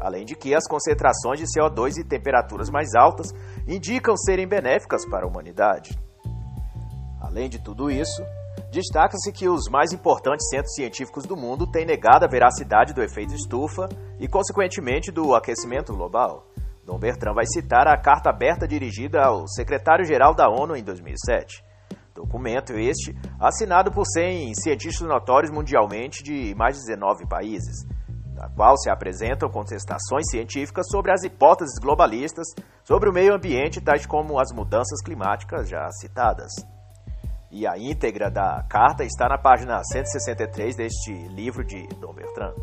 Além 0.00 0.24
de 0.24 0.34
que 0.34 0.54
as 0.54 0.66
concentrações 0.66 1.38
de 1.38 1.46
CO2 1.46 1.98
e 1.98 2.04
temperaturas 2.04 2.70
mais 2.70 2.94
altas 2.94 3.32
indicam 3.66 4.16
serem 4.16 4.46
benéficas 4.46 5.04
para 5.08 5.24
a 5.24 5.28
humanidade. 5.28 5.98
Além 7.20 7.48
de 7.48 7.58
tudo 7.58 7.90
isso, 7.90 8.22
destaca-se 8.70 9.32
que 9.32 9.48
os 9.48 9.68
mais 9.68 9.92
importantes 9.92 10.48
centros 10.48 10.74
científicos 10.74 11.24
do 11.26 11.36
mundo 11.36 11.66
têm 11.66 11.84
negado 11.84 12.24
a 12.24 12.28
veracidade 12.28 12.94
do 12.94 13.02
efeito 13.02 13.34
estufa 13.34 13.88
e, 14.18 14.28
consequentemente, 14.28 15.10
do 15.10 15.34
aquecimento 15.34 15.92
global. 15.92 16.46
Dom 16.84 16.98
Bertrand 16.98 17.34
vai 17.34 17.44
citar 17.44 17.86
a 17.86 18.00
carta 18.00 18.30
aberta 18.30 18.66
dirigida 18.66 19.22
ao 19.22 19.46
secretário-geral 19.46 20.34
da 20.34 20.48
ONU 20.48 20.74
em 20.74 20.82
2007. 20.82 21.62
Documento 22.14 22.72
este 22.72 23.14
assinado 23.38 23.92
por 23.92 24.06
100 24.06 24.54
cientistas 24.54 25.06
notórios 25.06 25.52
mundialmente 25.52 26.22
de 26.22 26.54
mais 26.56 26.76
de 26.76 26.86
19 26.86 27.28
países, 27.28 27.86
na 28.38 28.48
qual 28.48 28.78
se 28.78 28.88
apresentam 28.88 29.50
contestações 29.50 30.30
científicas 30.30 30.86
sobre 30.88 31.10
as 31.10 31.24
hipóteses 31.24 31.78
globalistas 31.80 32.46
sobre 32.84 33.10
o 33.10 33.12
meio 33.12 33.34
ambiente, 33.34 33.80
tais 33.80 34.06
como 34.06 34.38
as 34.38 34.52
mudanças 34.54 35.02
climáticas 35.04 35.68
já 35.68 35.90
citadas. 35.90 36.52
E 37.50 37.66
a 37.66 37.76
íntegra 37.76 38.30
da 38.30 38.62
carta 38.68 39.04
está 39.04 39.28
na 39.28 39.38
página 39.38 39.82
163 39.82 40.76
deste 40.76 41.12
livro 41.28 41.64
de 41.64 41.86
Dom 42.00 42.12
Bertrand. 42.14 42.54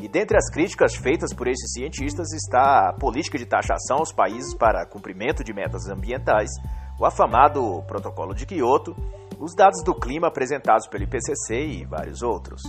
E 0.00 0.08
dentre 0.08 0.36
as 0.36 0.50
críticas 0.50 0.96
feitas 0.96 1.34
por 1.34 1.46
esses 1.46 1.72
cientistas 1.72 2.32
está 2.32 2.88
a 2.88 2.92
política 2.92 3.36
de 3.36 3.44
taxação 3.44 3.98
aos 3.98 4.12
países 4.12 4.54
para 4.54 4.86
cumprimento 4.86 5.44
de 5.44 5.52
metas 5.52 5.88
ambientais, 5.88 6.50
o 6.98 7.04
afamado 7.04 7.82
Protocolo 7.86 8.34
de 8.34 8.46
Quioto, 8.46 8.96
os 9.38 9.54
dados 9.54 9.82
do 9.84 9.94
clima 9.94 10.28
apresentados 10.28 10.86
pelo 10.88 11.04
IPCC 11.04 11.54
e 11.54 11.84
vários 11.84 12.22
outros. 12.22 12.62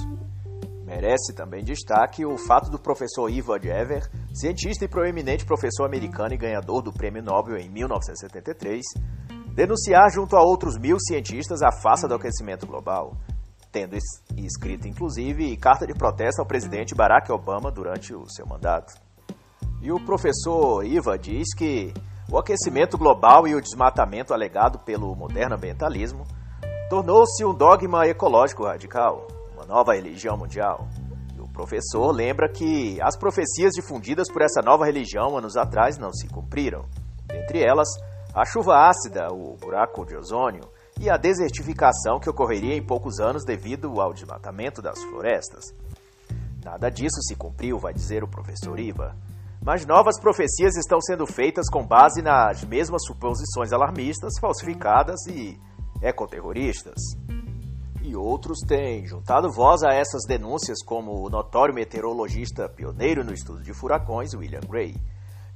Merece 0.93 1.33
também 1.33 1.63
destaque 1.63 2.23
o 2.23 2.37
fato 2.37 2.69
do 2.69 2.77
professor 2.77 3.27
Ivo 3.27 3.51
Adjever, 3.51 4.07
cientista 4.31 4.85
e 4.85 4.87
proeminente 4.87 5.43
professor 5.43 5.85
americano 5.87 6.35
e 6.35 6.37
ganhador 6.37 6.83
do 6.83 6.93
Prêmio 6.93 7.23
Nobel 7.23 7.57
em 7.57 7.67
1973, 7.67 8.83
denunciar 9.55 10.11
junto 10.13 10.35
a 10.35 10.43
outros 10.43 10.77
mil 10.77 10.99
cientistas 10.99 11.63
a 11.63 11.71
farsa 11.71 12.07
do 12.07 12.13
aquecimento 12.13 12.67
global, 12.67 13.17
tendo 13.71 13.97
escrito 14.37 14.87
inclusive 14.87 15.57
carta 15.57 15.87
de 15.87 15.95
protesto 15.95 16.41
ao 16.41 16.47
presidente 16.47 16.93
Barack 16.93 17.31
Obama 17.31 17.71
durante 17.71 18.13
o 18.13 18.29
seu 18.29 18.45
mandato. 18.45 18.93
E 19.81 19.91
o 19.91 20.05
professor 20.05 20.85
Iva 20.85 21.17
diz 21.17 21.55
que 21.55 21.91
o 22.31 22.37
aquecimento 22.37 22.99
global 22.99 23.47
e 23.47 23.55
o 23.55 23.61
desmatamento 23.61 24.31
alegado 24.31 24.77
pelo 24.85 25.15
moderno 25.15 25.55
ambientalismo 25.55 26.23
tornou-se 26.87 27.43
um 27.43 27.51
dogma 27.51 28.05
ecológico 28.05 28.65
radical, 28.65 29.25
uma 29.63 29.65
nova 29.65 29.93
religião 29.93 30.37
mundial. 30.37 30.87
E 31.35 31.41
o 31.41 31.47
professor 31.47 32.11
lembra 32.11 32.49
que 32.49 33.01
as 33.01 33.17
profecias 33.17 33.73
difundidas 33.73 34.31
por 34.31 34.41
essa 34.41 34.61
nova 34.61 34.85
religião 34.85 35.37
anos 35.37 35.55
atrás 35.55 35.97
não 35.97 36.11
se 36.13 36.27
cumpriram. 36.27 36.85
Entre 37.31 37.63
elas, 37.63 37.87
a 38.33 38.45
chuva 38.45 38.87
ácida, 38.89 39.27
o 39.31 39.55
buraco 39.55 40.05
de 40.05 40.15
ozônio 40.15 40.69
e 40.99 41.09
a 41.09 41.17
desertificação 41.17 42.19
que 42.19 42.29
ocorreria 42.29 42.75
em 42.75 42.85
poucos 42.85 43.19
anos 43.19 43.43
devido 43.45 43.99
ao 43.99 44.13
desmatamento 44.13 44.81
das 44.81 45.01
florestas. 45.03 45.73
Nada 46.63 46.89
disso 46.89 47.21
se 47.21 47.35
cumpriu, 47.35 47.77
vai 47.77 47.93
dizer 47.93 48.23
o 48.23 48.27
professor 48.27 48.79
Iva. 48.79 49.15
Mas 49.65 49.85
novas 49.85 50.19
profecias 50.19 50.75
estão 50.75 50.99
sendo 50.99 51.25
feitas 51.25 51.69
com 51.69 51.85
base 51.85 52.21
nas 52.21 52.63
mesmas 52.65 53.05
suposições 53.05 53.71
alarmistas, 53.71 54.33
falsificadas 54.39 55.25
e 55.27 55.57
ecoterroristas. 56.01 56.95
E 58.03 58.17
outros 58.17 58.59
têm 58.67 59.07
juntado 59.07 59.49
voz 59.49 59.81
a 59.81 59.93
essas 59.93 60.25
denúncias, 60.27 60.83
como 60.83 61.25
o 61.25 61.29
notório 61.29 61.73
meteorologista 61.73 62.67
pioneiro 62.67 63.23
no 63.23 63.33
estudo 63.33 63.63
de 63.63 63.73
furacões, 63.73 64.33
William 64.33 64.59
Gray, 64.67 64.93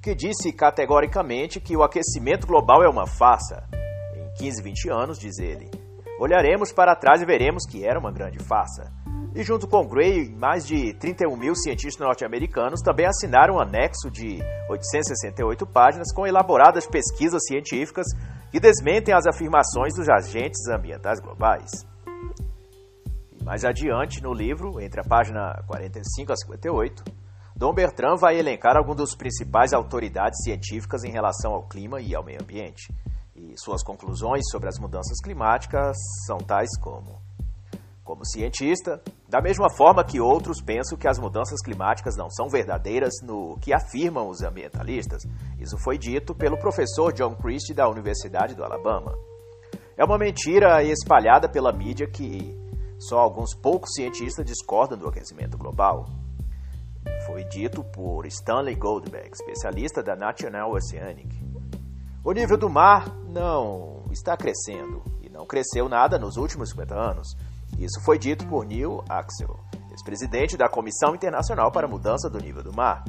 que 0.01 0.15
disse 0.15 0.53
categoricamente 0.53 1.59
que 1.59 1.75
o 1.75 1.83
aquecimento 1.83 2.47
global 2.47 2.81
é 2.81 2.87
uma 2.87 3.05
farsa 3.05 3.67
15, 4.37 4.63
20 4.63 4.89
anos, 4.89 5.19
diz 5.19 5.39
ele. 5.39 5.69
Olharemos 6.19 6.71
para 6.71 6.95
trás 6.95 7.21
e 7.21 7.25
veremos 7.25 7.65
que 7.65 7.85
era 7.85 7.99
uma 7.99 8.11
grande 8.11 8.39
farsa. 8.39 8.93
E 9.35 9.43
junto 9.43 9.67
com 9.67 9.85
Gray, 9.85 10.29
mais 10.29 10.65
de 10.65 10.93
31 10.93 11.35
mil 11.35 11.53
cientistas 11.53 11.99
norte-americanos 11.99 12.81
também 12.81 13.07
assinaram 13.07 13.55
um 13.55 13.59
anexo 13.59 14.09
de 14.09 14.39
868 14.69 15.65
páginas 15.67 16.13
com 16.13 16.25
elaboradas 16.25 16.87
pesquisas 16.87 17.43
científicas 17.45 18.05
que 18.51 18.59
desmentem 18.59 19.13
as 19.13 19.27
afirmações 19.27 19.93
dos 19.95 20.07
agentes 20.07 20.67
ambientais 20.69 21.19
globais. 21.19 21.69
Mais 23.47 23.63
adiante 23.63 24.21
no 24.21 24.33
livro, 24.33 24.81
entre 24.81 24.99
a 24.99 25.05
página 25.05 25.63
45 25.67 26.33
a 26.33 26.35
58, 26.35 27.03
Dom 27.55 27.73
Bertrand 27.73 28.17
vai 28.17 28.37
elencar 28.37 28.75
alguns 28.75 28.97
dos 28.97 29.15
principais 29.15 29.71
autoridades 29.71 30.43
científicas 30.43 31.05
em 31.05 31.11
relação 31.11 31.53
ao 31.53 31.65
clima 31.65 32.01
e 32.01 32.13
ao 32.13 32.25
meio 32.25 32.41
ambiente 32.41 32.93
e 33.33 33.53
suas 33.57 33.81
conclusões 33.81 34.41
sobre 34.51 34.67
as 34.67 34.77
mudanças 34.77 35.21
climáticas 35.23 35.95
são 36.25 36.39
tais 36.39 36.77
como: 36.81 37.21
como 38.03 38.25
cientista, 38.25 39.01
da 39.29 39.39
mesma 39.39 39.69
forma 39.69 40.03
que 40.03 40.19
outros 40.19 40.61
pensam 40.61 40.97
que 40.97 41.07
as 41.07 41.17
mudanças 41.17 41.61
climáticas 41.63 42.17
não 42.17 42.29
são 42.29 42.49
verdadeiras 42.49 43.13
no 43.23 43.57
que 43.61 43.73
afirmam 43.73 44.27
os 44.27 44.41
ambientalistas, 44.41 45.23
isso 45.57 45.77
foi 45.77 45.97
dito 45.97 46.35
pelo 46.35 46.59
professor 46.59 47.13
John 47.13 47.33
Christie 47.37 47.73
da 47.73 47.87
Universidade 47.87 48.55
do 48.55 48.65
Alabama. 48.65 49.17
É 49.97 50.03
uma 50.03 50.17
mentira 50.17 50.83
espalhada 50.83 51.47
pela 51.47 51.71
mídia 51.71 52.05
que 52.07 52.66
só 52.99 53.19
alguns 53.19 53.53
poucos 53.53 53.91
cientistas 53.93 54.45
discordam 54.45 54.97
do 54.97 55.07
aquecimento 55.07 55.57
global. 55.57 56.05
Foi 57.25 57.43
dito 57.45 57.83
por 57.83 58.25
Stanley 58.25 58.75
Goldberg, 58.75 59.29
especialista 59.31 60.03
da 60.03 60.15
National 60.15 60.71
Oceanic. 60.71 61.37
O 62.23 62.31
nível 62.31 62.57
do 62.57 62.69
mar 62.69 63.07
não 63.29 64.03
está 64.11 64.35
crescendo 64.35 65.03
e 65.21 65.29
não 65.29 65.45
cresceu 65.45 65.87
nada 65.87 66.17
nos 66.17 66.37
últimos 66.37 66.71
50 66.71 66.95
anos. 66.95 67.37
Isso 67.77 68.01
foi 68.03 68.17
dito 68.17 68.47
por 68.47 68.65
Neil 68.65 69.03
Axel, 69.07 69.59
ex-presidente 69.91 70.57
da 70.57 70.67
Comissão 70.67 71.15
Internacional 71.15 71.71
para 71.71 71.87
a 71.87 71.89
Mudança 71.89 72.29
do 72.29 72.39
Nível 72.39 72.63
do 72.63 72.73
Mar. 72.73 73.03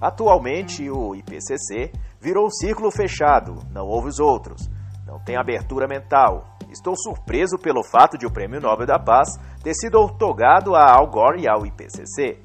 Atualmente, 0.00 0.88
o 0.88 1.14
IPCC 1.14 1.92
virou 2.20 2.46
um 2.46 2.50
círculo 2.50 2.90
fechado, 2.90 3.56
não 3.70 3.86
houve 3.86 4.08
os 4.08 4.20
outros, 4.20 4.70
não 5.06 5.18
tem 5.18 5.36
abertura 5.36 5.88
mental. 5.88 6.57
Estou 6.78 6.94
surpreso 6.96 7.58
pelo 7.58 7.82
fato 7.82 8.16
de 8.16 8.24
o 8.24 8.30
Prêmio 8.30 8.60
Nobel 8.60 8.86
da 8.86 9.00
Paz 9.00 9.30
ter 9.64 9.74
sido 9.74 9.98
otorgado 10.00 10.76
a 10.76 10.94
Al 10.94 11.08
Gore 11.08 11.42
e 11.42 11.48
ao 11.48 11.66
IPCC, 11.66 12.38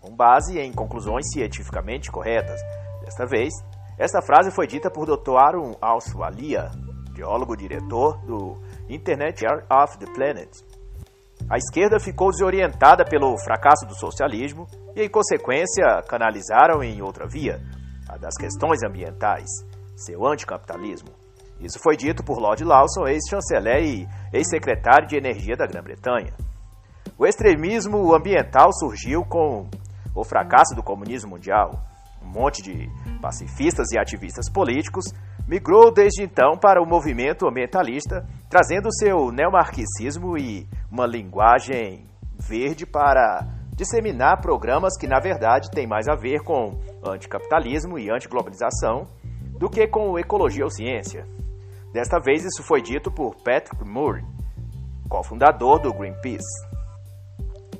com 0.00 0.14
base 0.14 0.60
em 0.60 0.72
conclusões 0.72 1.28
cientificamente 1.32 2.08
corretas. 2.08 2.60
Desta 3.04 3.26
vez, 3.26 3.52
esta 3.98 4.22
frase 4.22 4.52
foi 4.52 4.68
dita 4.68 4.92
por 4.92 5.06
Dr. 5.06 5.36
Arun 5.36 5.74
Alswalia, 5.80 6.70
geólogo 7.16 7.56
diretor 7.56 8.16
do 8.24 8.54
Internet 8.88 9.44
of 9.44 9.98
the 9.98 10.06
Planet. 10.14 10.48
A 11.50 11.56
esquerda 11.58 11.98
ficou 11.98 12.30
desorientada 12.30 13.04
pelo 13.04 13.36
fracasso 13.38 13.84
do 13.86 13.96
socialismo 13.96 14.68
e, 14.94 15.02
em 15.02 15.10
consequência, 15.10 16.00
canalizaram 16.08 16.80
em 16.80 17.02
outra 17.02 17.26
via, 17.26 17.60
a 18.08 18.16
das 18.16 18.36
questões 18.36 18.84
ambientais, 18.84 19.48
seu 19.96 20.24
anticapitalismo. 20.24 21.19
Isso 21.60 21.78
foi 21.78 21.96
dito 21.96 22.24
por 22.24 22.38
Lord 22.38 22.64
Lawson, 22.64 23.06
ex-chanceler 23.06 23.82
e 23.82 24.08
ex-secretário 24.32 25.06
de 25.06 25.16
Energia 25.16 25.56
da 25.56 25.66
Grã-Bretanha. 25.66 26.32
O 27.18 27.26
extremismo 27.26 28.14
ambiental 28.14 28.72
surgiu 28.72 29.22
com 29.24 29.68
o 30.14 30.24
fracasso 30.24 30.74
do 30.74 30.82
comunismo 30.82 31.30
mundial 31.30 31.90
um 32.22 32.28
monte 32.28 32.62
de 32.62 32.88
pacifistas 33.20 33.90
e 33.92 33.98
ativistas 33.98 34.50
políticos, 34.50 35.06
migrou 35.46 35.92
desde 35.92 36.22
então 36.22 36.56
para 36.56 36.80
o 36.80 36.86
movimento 36.86 37.46
ambientalista, 37.48 38.26
trazendo 38.48 38.92
seu 38.92 39.32
neomarxismo 39.32 40.36
e 40.38 40.66
uma 40.90 41.06
linguagem 41.06 42.06
verde 42.38 42.86
para 42.86 43.46
disseminar 43.74 44.40
programas 44.40 44.96
que, 44.98 45.06
na 45.06 45.18
verdade, 45.18 45.70
têm 45.70 45.86
mais 45.86 46.06
a 46.08 46.14
ver 46.14 46.42
com 46.44 46.78
anticapitalismo 47.04 47.98
e 47.98 48.10
antiglobalização 48.10 49.06
do 49.58 49.68
que 49.68 49.86
com 49.86 50.18
ecologia 50.18 50.64
ou 50.64 50.70
ciência. 50.70 51.26
Desta 51.92 52.20
vez, 52.20 52.44
isso 52.44 52.62
foi 52.62 52.80
dito 52.80 53.10
por 53.10 53.34
Patrick 53.42 53.84
Moore, 53.84 54.24
cofundador 55.08 55.80
do 55.80 55.92
Greenpeace. 55.92 56.68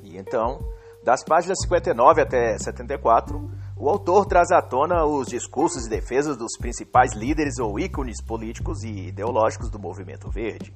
E 0.03 0.17
então, 0.17 0.59
das 1.01 1.23
páginas 1.23 1.57
59 1.63 2.21
até 2.21 2.57
74, 2.57 3.49
o 3.77 3.89
autor 3.89 4.25
traz 4.25 4.51
à 4.51 4.61
tona 4.61 5.05
os 5.05 5.27
discursos 5.27 5.85
e 5.85 5.89
defesas 5.89 6.35
dos 6.35 6.57
principais 6.59 7.13
líderes 7.13 7.57
ou 7.57 7.79
ícones 7.79 8.21
políticos 8.21 8.83
e 8.83 9.07
ideológicos 9.07 9.69
do 9.69 9.79
movimento 9.79 10.29
verde, 10.29 10.73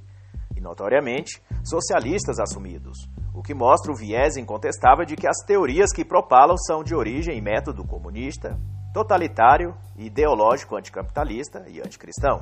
e 0.56 0.62
notoriamente 0.62 1.44
socialistas 1.62 2.39
assumidos, 2.39 2.98
o 3.34 3.44
que 3.44 3.54
mostra 3.54 3.92
o 3.92 3.96
viés 3.96 4.38
incontestável 4.38 5.06
de 5.06 5.18
que 5.18 5.27
as 5.27 5.44
teorias 5.46 5.92
que 5.92 6.06
propalam 6.06 6.58
são 6.58 6.84
de 6.84 6.96
origem 6.96 7.38
e 7.38 7.42
método 7.42 7.86
comunista, 7.86 8.58
totalitário, 8.94 9.75
ideológico 9.98 10.77
anticapitalista 10.77 11.65
e 11.68 11.82
anticristão. 11.82 12.42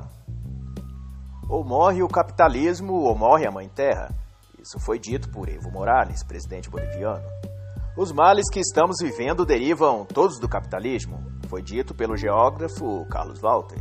Ou 1.48 1.62
morre 1.62 2.02
o 2.02 2.08
capitalismo 2.08 2.94
ou 2.94 3.14
morre 3.14 3.46
a 3.46 3.50
Mãe 3.50 3.68
Terra. 3.68 4.10
Isso 4.58 4.78
foi 4.80 4.98
dito 4.98 5.28
por 5.30 5.48
Evo 5.48 5.70
Morales, 5.70 6.24
presidente 6.24 6.70
boliviano. 6.70 7.24
Os 7.96 8.10
males 8.12 8.48
que 8.50 8.58
estamos 8.58 8.96
vivendo 9.00 9.44
derivam 9.44 10.04
todos 10.04 10.40
do 10.40 10.48
capitalismo, 10.48 11.22
foi 11.48 11.62
dito 11.62 11.94
pelo 11.94 12.16
geógrafo 12.16 13.06
Carlos 13.10 13.40
Walter. 13.40 13.78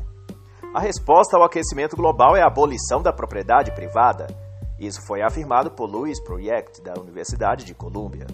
A 0.74 0.80
resposta 0.80 1.38
ao 1.38 1.44
aquecimento 1.44 1.96
global 1.96 2.36
é 2.36 2.42
a 2.42 2.48
abolição 2.48 3.02
da 3.02 3.14
propriedade 3.14 3.72
privada. 3.74 4.28
Isso 4.78 5.02
foi 5.08 5.22
afirmado 5.22 5.72
por 5.72 5.90
Louis 5.90 6.22
Project, 6.22 6.82
da 6.82 6.94
Universidade 7.00 7.64
de 7.64 7.74
Colômbia. 7.74 8.28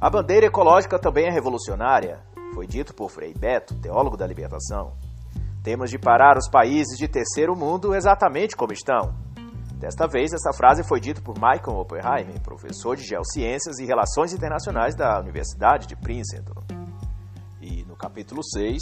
A 0.00 0.08
bandeira 0.08 0.46
ecológica 0.46 0.98
também 0.98 1.26
é 1.26 1.30
revolucionária, 1.30 2.20
foi 2.54 2.66
dito 2.66 2.94
por 2.94 3.10
Frei 3.10 3.34
Beto, 3.34 3.74
teólogo 3.74 4.16
da 4.16 4.26
libertação. 4.26 4.92
Temos 5.62 5.90
de 5.90 5.98
parar 5.98 6.38
os 6.38 6.48
países 6.48 6.96
de 6.96 7.06
terceiro 7.06 7.54
mundo 7.54 7.94
exatamente 7.94 8.56
como 8.56 8.72
estão. 8.72 9.14
Desta 9.74 10.06
vez, 10.06 10.32
essa 10.32 10.52
frase 10.56 10.82
foi 10.82 11.00
dita 11.00 11.20
por 11.20 11.34
Michael 11.34 11.78
Oppenheimer, 11.78 12.40
professor 12.42 12.96
de 12.96 13.02
Geociências 13.02 13.78
e 13.78 13.84
Relações 13.84 14.32
Internacionais 14.32 14.94
da 14.94 15.20
Universidade 15.20 15.86
de 15.86 15.96
Princeton. 15.96 16.62
E 17.60 17.84
no 17.84 17.94
capítulo 17.94 18.42
6, 18.42 18.80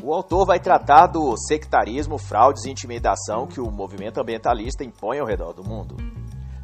o 0.00 0.14
autor 0.14 0.46
vai 0.46 0.60
tratar 0.60 1.08
do 1.08 1.36
sectarismo, 1.36 2.18
fraudes 2.18 2.64
e 2.64 2.70
intimidação 2.70 3.46
que 3.48 3.60
o 3.60 3.70
movimento 3.70 4.20
ambientalista 4.20 4.84
impõe 4.84 5.18
ao 5.18 5.26
redor 5.26 5.52
do 5.52 5.64
mundo. 5.64 5.96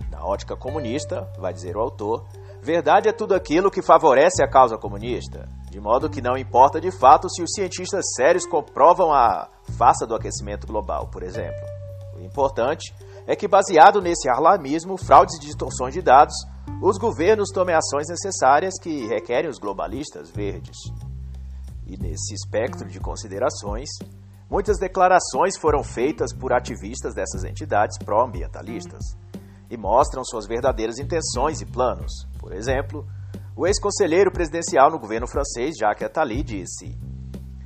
Na 0.09 0.25
ótica 0.25 0.57
comunista, 0.57 1.29
vai 1.37 1.53
dizer 1.53 1.77
o 1.77 1.81
autor, 1.81 2.27
verdade 2.63 3.09
é 3.09 3.13
tudo 3.13 3.35
aquilo 3.35 3.73
que 3.73 3.83
favorece 3.83 4.41
a 4.41 4.49
causa 4.49 4.79
comunista 4.79 5.49
de 5.79 5.85
modo 5.85 6.11
que 6.11 6.21
não 6.21 6.37
importa 6.37 6.81
de 6.81 6.91
fato 6.91 7.31
se 7.31 7.41
os 7.41 7.53
cientistas 7.55 8.05
sérios 8.17 8.45
comprovam 8.45 9.13
a 9.13 9.49
farsa 9.79 10.05
do 10.05 10.17
aquecimento 10.17 10.67
global, 10.67 11.07
por 11.07 11.23
exemplo. 11.23 11.61
O 12.17 12.21
importante 12.21 12.93
é 13.29 13.37
que, 13.37 13.47
baseado 13.47 14.03
nesse 14.03 14.29
alarmismo, 14.29 14.97
fraudes 14.99 15.37
e 15.37 15.41
distorções 15.41 15.95
de 15.95 16.03
dados, 16.03 16.35
os 16.83 16.99
governos 16.99 17.51
tomem 17.55 17.77
ações 17.77 18.09
necessárias 18.09 18.75
que 18.83 19.07
requerem 19.07 19.49
os 19.49 19.61
globalistas 19.61 20.31
verdes. 20.31 20.77
E 21.87 21.97
nesse 21.97 22.35
espectro 22.35 22.89
de 22.89 22.99
considerações, 22.99 23.89
muitas 24.51 24.81
declarações 24.81 25.57
foram 25.57 25.85
feitas 25.85 26.35
por 26.35 26.53
ativistas 26.53 27.15
dessas 27.15 27.45
entidades 27.45 27.97
pró-ambientalistas 27.99 29.17
e 29.71 29.77
mostram 29.77 30.25
suas 30.25 30.45
verdadeiras 30.45 30.99
intenções 30.99 31.61
e 31.61 31.67
planos. 31.67 32.27
Por 32.41 32.53
exemplo, 32.53 33.07
o 33.59 33.67
ex-conselheiro 33.67 34.31
presidencial 34.31 34.89
no 34.89 35.01
governo 35.01 35.27
francês, 35.27 35.77
Jacques 35.77 36.07
Attali, 36.07 36.45
disse: 36.45 36.97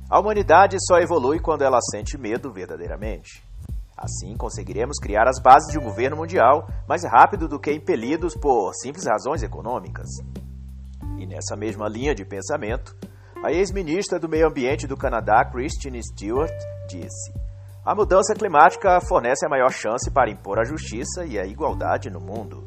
A 0.09 0.19
humanidade 0.19 0.75
só 0.87 0.97
evolui 0.97 1.39
quando 1.39 1.61
ela 1.61 1.77
sente 1.91 2.17
medo 2.17 2.51
verdadeiramente. 2.51 3.43
Assim, 3.95 4.35
conseguiremos 4.35 4.97
criar 4.97 5.27
as 5.27 5.39
bases 5.39 5.71
de 5.71 5.77
um 5.77 5.83
governo 5.83 6.17
mundial 6.17 6.67
mais 6.89 7.03
rápido 7.03 7.47
do 7.47 7.59
que 7.59 7.71
impelidos 7.71 8.33
por 8.35 8.73
simples 8.73 9.05
razões 9.05 9.43
econômicas. 9.43 10.09
E 11.19 11.27
nessa 11.27 11.55
mesma 11.55 11.87
linha 11.87 12.15
de 12.15 12.25
pensamento, 12.25 12.95
a 13.45 13.51
ex-ministra 13.51 14.19
do 14.19 14.27
Meio 14.27 14.47
Ambiente 14.47 14.87
do 14.87 14.97
Canadá, 14.97 15.45
Christine 15.45 16.01
Stewart, 16.03 16.51
disse: 16.89 17.31
A 17.85 17.93
mudança 17.93 18.33
climática 18.33 18.99
fornece 18.99 19.45
a 19.45 19.49
maior 19.49 19.69
chance 19.69 20.09
para 20.09 20.31
impor 20.31 20.57
a 20.59 20.65
justiça 20.65 21.23
e 21.23 21.37
a 21.37 21.45
igualdade 21.45 22.09
no 22.09 22.19
mundo. 22.19 22.65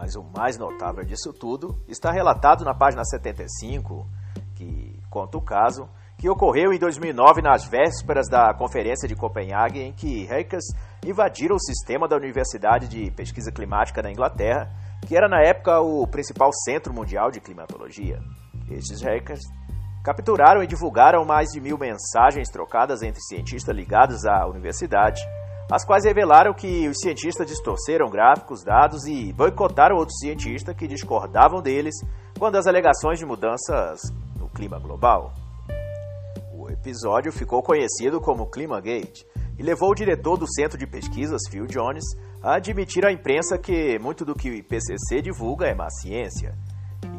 Mas 0.00 0.16
o 0.16 0.24
mais 0.34 0.56
notável 0.56 1.04
disso 1.04 1.30
tudo 1.30 1.78
está 1.86 2.10
relatado 2.10 2.64
na 2.64 2.72
página 2.72 3.04
75, 3.04 4.06
que 4.56 4.98
conta 5.10 5.36
o 5.36 5.42
caso 5.42 5.86
que 6.16 6.26
ocorreu 6.26 6.72
em 6.72 6.78
2009 6.78 7.42
nas 7.42 7.66
vésperas 7.66 8.26
da 8.26 8.54
Conferência 8.54 9.06
de 9.06 9.14
Copenhague, 9.14 9.78
em 9.78 9.92
que 9.92 10.24
hackers 10.24 10.64
invadiram 11.04 11.56
o 11.56 11.60
sistema 11.60 12.08
da 12.08 12.16
Universidade 12.16 12.88
de 12.88 13.10
Pesquisa 13.10 13.52
Climática 13.52 14.02
da 14.02 14.10
Inglaterra, 14.10 14.70
que 15.06 15.14
era 15.14 15.28
na 15.28 15.42
época 15.42 15.80
o 15.80 16.06
principal 16.06 16.50
centro 16.64 16.94
mundial 16.94 17.30
de 17.30 17.38
climatologia. 17.38 18.20
Estes 18.70 19.02
hackers 19.02 19.40
capturaram 20.02 20.62
e 20.62 20.66
divulgaram 20.66 21.26
mais 21.26 21.50
de 21.50 21.60
mil 21.60 21.76
mensagens 21.76 22.48
trocadas 22.48 23.02
entre 23.02 23.20
cientistas 23.20 23.76
ligados 23.76 24.24
à 24.24 24.46
universidade 24.46 25.20
as 25.70 25.84
quais 25.84 26.04
revelaram 26.04 26.52
que 26.52 26.88
os 26.88 26.98
cientistas 26.98 27.46
distorceram 27.46 28.10
gráficos, 28.10 28.64
dados 28.64 29.04
e 29.06 29.32
boicotaram 29.32 29.96
outros 29.96 30.18
cientistas 30.18 30.74
que 30.74 30.88
discordavam 30.88 31.62
deles 31.62 31.94
quando 32.36 32.56
as 32.56 32.66
alegações 32.66 33.20
de 33.20 33.24
mudanças 33.24 34.00
no 34.36 34.48
clima 34.48 34.80
global. 34.80 35.32
O 36.52 36.68
episódio 36.68 37.30
ficou 37.30 37.62
conhecido 37.62 38.20
como 38.20 38.50
Climagate 38.50 39.24
e 39.56 39.62
levou 39.62 39.90
o 39.90 39.94
diretor 39.94 40.36
do 40.36 40.52
centro 40.52 40.76
de 40.76 40.88
pesquisas, 40.88 41.42
Phil 41.48 41.66
Jones, 41.66 42.04
a 42.42 42.56
admitir 42.56 43.06
à 43.06 43.12
imprensa 43.12 43.56
que 43.56 43.96
muito 44.00 44.24
do 44.24 44.34
que 44.34 44.50
o 44.50 44.54
IPCC 44.54 45.22
divulga 45.22 45.66
é 45.66 45.74
má 45.74 45.88
ciência. 45.88 46.52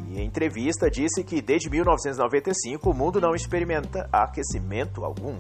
E 0.09 0.19
em 0.19 0.25
entrevista 0.25 0.89
disse 0.89 1.23
que 1.23 1.41
desde 1.41 1.69
1995 1.69 2.89
o 2.89 2.93
mundo 2.93 3.21
não 3.21 3.33
experimenta 3.33 4.09
aquecimento 4.11 5.05
algum. 5.05 5.39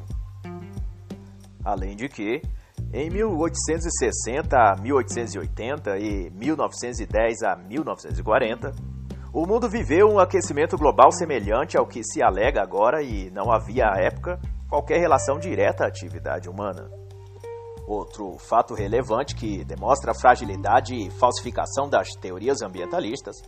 Além 1.65 1.95
de 1.95 2.07
que 2.07 2.41
em 2.93 3.09
1860 3.09 4.57
a 4.57 4.75
1880 4.75 5.97
e 5.97 6.29
1910 6.29 7.43
a 7.43 7.55
1940, 7.55 8.73
o 9.33 9.45
mundo 9.45 9.69
viveu 9.69 10.09
um 10.09 10.19
aquecimento 10.19 10.77
global 10.77 11.09
semelhante 11.11 11.77
ao 11.77 11.87
que 11.87 12.03
se 12.03 12.21
alega 12.21 12.61
agora 12.61 13.01
e 13.01 13.31
não 13.31 13.49
havia 13.49 13.85
à 13.85 13.97
época 13.97 14.37
qualquer 14.69 14.99
relação 14.99 15.39
direta 15.39 15.85
à 15.85 15.87
atividade 15.87 16.49
humana. 16.49 16.91
Outro 17.87 18.37
fato 18.37 18.73
relevante 18.73 19.35
que 19.35 19.63
demonstra 19.63 20.11
a 20.11 20.15
fragilidade 20.15 20.93
e 20.93 21.09
falsificação 21.11 21.89
das 21.89 22.09
teorias 22.09 22.61
ambientalistas 22.61 23.41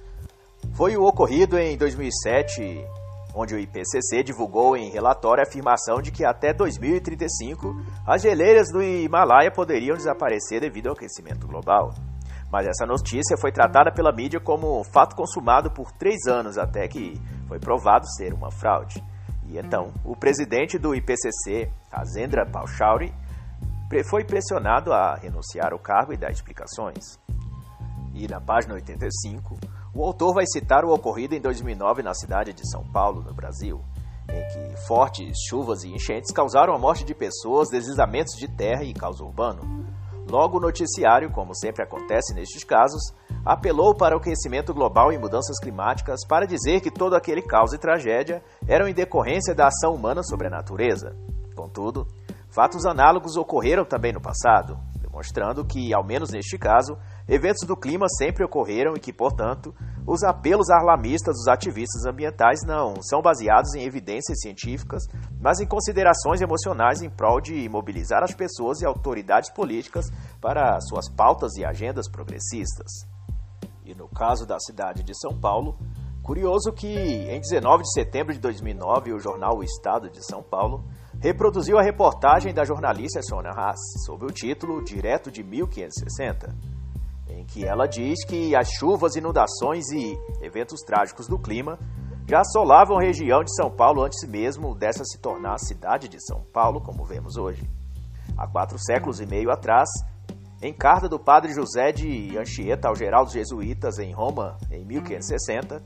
foi 0.73 0.95
o 0.95 1.03
ocorrido 1.03 1.57
em 1.57 1.77
2007 1.77 2.85
onde 3.33 3.55
o 3.55 3.59
IPCC 3.59 4.23
divulgou 4.23 4.77
em 4.77 4.89
relatório 4.89 5.43
a 5.43 5.47
afirmação 5.47 6.01
de 6.01 6.11
que 6.11 6.23
até 6.23 6.53
2035 6.53 7.75
as 8.05 8.21
geleiras 8.21 8.67
do 8.71 8.81
Himalaia 8.81 9.51
poderiam 9.51 9.97
desaparecer 9.97 10.61
devido 10.61 10.87
ao 10.87 10.93
aquecimento 10.93 11.47
global. 11.47 11.93
Mas 12.51 12.67
essa 12.67 12.85
notícia 12.85 13.35
foi 13.35 13.51
tratada 13.51 13.91
pela 13.91 14.11
mídia 14.11 14.39
como 14.39 14.83
fato 14.83 15.15
consumado 15.15 15.71
por 15.71 15.91
três 15.91 16.27
anos 16.27 16.57
até 16.57 16.87
que 16.87 17.19
foi 17.47 17.59
provado 17.59 18.05
ser 18.15 18.31
uma 18.33 18.51
fraude. 18.51 19.03
E 19.47 19.57
então, 19.57 19.91
o 20.05 20.15
presidente 20.15 20.77
do 20.77 20.93
IPCC, 20.93 21.71
Azendra 21.91 22.45
Paushauri, 22.45 23.13
foi 24.09 24.23
pressionado 24.23 24.91
a 24.91 25.15
renunciar 25.15 25.71
ao 25.71 25.79
cargo 25.79 26.13
e 26.13 26.17
dar 26.17 26.31
explicações. 26.31 27.19
E 28.13 28.27
na 28.27 28.39
página 28.39 28.75
85, 28.75 29.57
o 29.93 30.03
autor 30.03 30.33
vai 30.33 30.45
citar 30.47 30.83
o 30.83 30.91
ocorrido 30.91 31.35
em 31.35 31.41
2009 31.41 32.01
na 32.01 32.15
cidade 32.15 32.51
de 32.51 32.67
São 32.69 32.83
Paulo, 32.83 33.21
no 33.21 33.33
Brasil, 33.33 33.79
em 34.27 34.41
que 34.47 34.87
fortes 34.87 35.37
chuvas 35.47 35.83
e 35.83 35.89
enchentes 35.93 36.33
causaram 36.33 36.73
a 36.73 36.79
morte 36.79 37.05
de 37.05 37.13
pessoas, 37.13 37.69
deslizamentos 37.69 38.33
de 38.35 38.47
terra 38.47 38.83
e 38.83 38.93
caos 38.93 39.19
urbano. 39.19 39.85
Logo, 40.27 40.57
o 40.57 40.61
noticiário, 40.61 41.31
como 41.31 41.53
sempre 41.53 41.83
acontece 41.83 42.33
nestes 42.33 42.63
casos, 42.63 43.13
apelou 43.45 43.93
para 43.93 44.15
o 44.15 44.19
aquecimento 44.19 44.73
global 44.73 45.11
e 45.11 45.17
mudanças 45.17 45.59
climáticas 45.59 46.25
para 46.27 46.47
dizer 46.47 46.81
que 46.81 46.89
todo 46.89 47.15
aquele 47.15 47.41
caos 47.43 47.71
e 47.73 47.77
tragédia 47.77 48.41
eram 48.67 48.87
em 48.87 48.93
decorrência 48.93 49.53
da 49.53 49.67
ação 49.67 49.93
humana 49.93 50.23
sobre 50.23 50.47
a 50.47 50.49
natureza. 50.49 51.15
Contudo, 51.55 52.07
fatos 52.49 52.85
análogos 52.85 53.35
ocorreram 53.35 53.85
também 53.85 54.11
no 54.11 54.21
passado, 54.21 54.79
demonstrando 54.99 55.63
que, 55.63 55.93
ao 55.93 56.03
menos 56.03 56.31
neste 56.31 56.57
caso, 56.57 56.97
Eventos 57.27 57.65
do 57.65 57.77
clima 57.77 58.07
sempre 58.09 58.43
ocorreram 58.43 58.95
e 58.95 58.99
que, 58.99 59.13
portanto, 59.13 59.73
os 60.05 60.23
apelos 60.23 60.69
alarmistas 60.69 61.35
dos 61.35 61.47
ativistas 61.47 62.05
ambientais 62.05 62.59
não 62.65 63.01
são 63.01 63.21
baseados 63.21 63.73
em 63.75 63.85
evidências 63.85 64.41
científicas, 64.41 65.03
mas 65.39 65.61
em 65.61 65.65
considerações 65.65 66.41
emocionais 66.41 67.01
em 67.01 67.09
prol 67.09 67.39
de 67.39 67.67
mobilizar 67.69 68.21
as 68.23 68.33
pessoas 68.33 68.81
e 68.81 68.85
autoridades 68.85 69.49
políticas 69.51 70.05
para 70.41 70.79
suas 70.81 71.07
pautas 71.09 71.55
e 71.55 71.63
agendas 71.63 72.09
progressistas. 72.09 72.91
E 73.85 73.95
no 73.95 74.09
caso 74.09 74.45
da 74.45 74.59
cidade 74.59 75.01
de 75.01 75.17
São 75.17 75.39
Paulo, 75.39 75.77
curioso 76.21 76.73
que 76.73 76.87
em 76.87 77.39
19 77.39 77.83
de 77.83 77.93
setembro 77.93 78.33
de 78.33 78.39
2009 78.39 79.13
o 79.13 79.19
jornal 79.19 79.57
O 79.57 79.63
Estado 79.63 80.09
de 80.09 80.25
São 80.25 80.43
Paulo 80.43 80.83
reproduziu 81.21 81.79
a 81.79 81.81
reportagem 81.81 82.53
da 82.53 82.65
jornalista 82.65 83.21
Sônia 83.21 83.51
Haas 83.51 83.79
sob 84.05 84.25
o 84.25 84.31
título 84.31 84.83
Direto 84.83 85.31
de 85.31 85.41
1560 85.41 86.72
em 87.43 87.45
que 87.45 87.65
ela 87.65 87.85
diz 87.85 88.23
que 88.25 88.55
as 88.55 88.69
chuvas, 88.69 89.15
inundações 89.15 89.91
e 89.91 90.17
eventos 90.41 90.79
trágicos 90.81 91.27
do 91.27 91.37
clima 91.37 91.77
já 92.27 92.39
assolavam 92.39 92.97
a 92.97 93.01
região 93.01 93.43
de 93.43 93.53
São 93.53 93.69
Paulo 93.69 94.01
antes 94.01 94.27
mesmo 94.27 94.73
dessa 94.73 95.03
se 95.03 95.19
tornar 95.19 95.55
a 95.55 95.57
cidade 95.57 96.07
de 96.07 96.25
São 96.25 96.41
Paulo, 96.53 96.81
como 96.81 97.03
vemos 97.03 97.35
hoje. 97.35 97.69
Há 98.37 98.47
quatro 98.47 98.79
séculos 98.79 99.19
e 99.19 99.25
meio 99.25 99.51
atrás, 99.51 99.89
em 100.61 100.73
carta 100.73 101.09
do 101.09 101.19
padre 101.19 101.53
José 101.53 101.91
de 101.91 102.37
Anchieta 102.37 102.87
ao 102.87 102.95
geral 102.95 103.25
dos 103.25 103.33
jesuítas 103.33 103.99
em 103.99 104.13
Roma, 104.13 104.57
em 104.71 104.85
1560, 104.85 105.83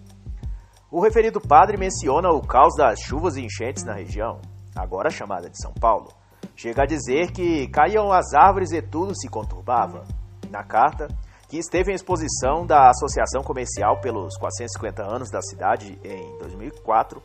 o 0.92 1.02
referido 1.02 1.42
padre 1.42 1.76
menciona 1.76 2.30
o 2.30 2.46
caos 2.46 2.76
das 2.78 3.00
chuvas 3.02 3.36
e 3.36 3.42
enchentes 3.42 3.84
na 3.84 3.94
região, 3.94 4.40
agora 4.76 5.10
chamada 5.10 5.50
de 5.50 5.60
São 5.60 5.74
Paulo. 5.74 6.14
Chega 6.56 6.84
a 6.84 6.88
dizer 6.88 7.32
que 7.32 7.68
caíam 7.70 8.12
as 8.12 8.34
árvores 8.34 8.72
e 8.72 8.82
tudo 8.82 9.16
se 9.16 9.28
conturbava. 9.28 10.06
Na 10.50 10.64
carta, 10.64 11.08
que 11.48 11.58
esteve 11.58 11.92
em 11.92 11.96
exposição 11.96 12.66
da 12.66 12.90
Associação 12.90 13.42
Comercial 13.42 14.00
pelos 14.02 14.36
450 14.38 15.04
anos 15.04 15.30
da 15.30 15.42
cidade 15.42 15.98
em 16.04 16.38
2004, 16.40 17.22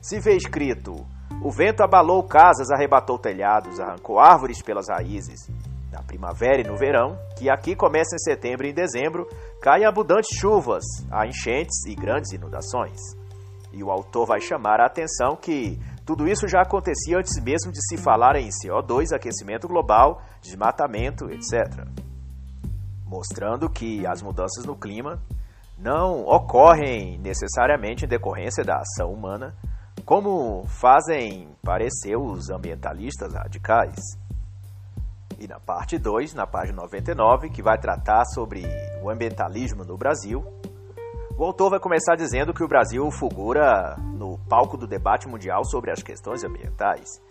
se 0.00 0.18
vê 0.20 0.36
escrito: 0.36 0.94
O 1.42 1.50
vento 1.50 1.82
abalou 1.82 2.22
casas, 2.22 2.70
arrebatou 2.70 3.18
telhados, 3.18 3.78
arrancou 3.78 4.18
árvores 4.18 4.62
pelas 4.62 4.88
raízes. 4.88 5.48
Na 5.92 6.02
primavera 6.02 6.60
e 6.60 6.64
no 6.64 6.76
verão, 6.76 7.18
que 7.36 7.48
aqui 7.48 7.74
começa 7.74 8.14
em 8.14 8.18
setembro 8.18 8.66
e 8.66 8.70
em 8.70 8.74
dezembro, 8.74 9.26
caem 9.60 9.86
abundantes 9.86 10.36
chuvas, 10.38 10.84
há 11.10 11.26
enchentes 11.26 11.84
e 11.86 11.94
grandes 11.94 12.32
inundações. 12.32 12.98
E 13.72 13.82
o 13.82 13.90
autor 13.90 14.26
vai 14.26 14.40
chamar 14.40 14.80
a 14.80 14.86
atenção 14.86 15.36
que 15.36 15.78
tudo 16.06 16.26
isso 16.26 16.48
já 16.48 16.62
acontecia 16.62 17.18
antes 17.18 17.42
mesmo 17.42 17.70
de 17.70 17.80
se 17.86 17.96
falar 17.96 18.36
em 18.36 18.48
CO2, 18.48 19.14
aquecimento 19.14 19.68
global, 19.68 20.22
desmatamento, 20.40 21.30
etc. 21.30 21.86
Mostrando 23.08 23.70
que 23.70 24.06
as 24.06 24.22
mudanças 24.22 24.64
no 24.66 24.76
clima 24.76 25.20
não 25.78 26.26
ocorrem 26.26 27.18
necessariamente 27.18 28.04
em 28.04 28.08
decorrência 28.08 28.62
da 28.62 28.80
ação 28.80 29.12
humana, 29.12 29.54
como 30.04 30.64
fazem 30.66 31.48
parecer 31.62 32.16
os 32.16 32.50
ambientalistas 32.50 33.32
radicais. 33.32 33.96
E 35.38 35.46
na 35.46 35.58
parte 35.60 35.96
2, 35.98 36.34
na 36.34 36.46
página 36.46 36.82
99, 36.82 37.48
que 37.50 37.62
vai 37.62 37.78
tratar 37.78 38.24
sobre 38.26 38.64
o 39.02 39.08
ambientalismo 39.08 39.84
no 39.84 39.96
Brasil, 39.96 40.44
o 41.38 41.44
autor 41.44 41.70
vai 41.70 41.78
começar 41.78 42.16
dizendo 42.16 42.52
que 42.52 42.64
o 42.64 42.68
Brasil 42.68 43.08
figura 43.12 43.96
no 44.16 44.36
palco 44.48 44.76
do 44.76 44.88
debate 44.88 45.28
mundial 45.28 45.64
sobre 45.64 45.92
as 45.92 46.02
questões 46.02 46.42
ambientais. 46.42 47.22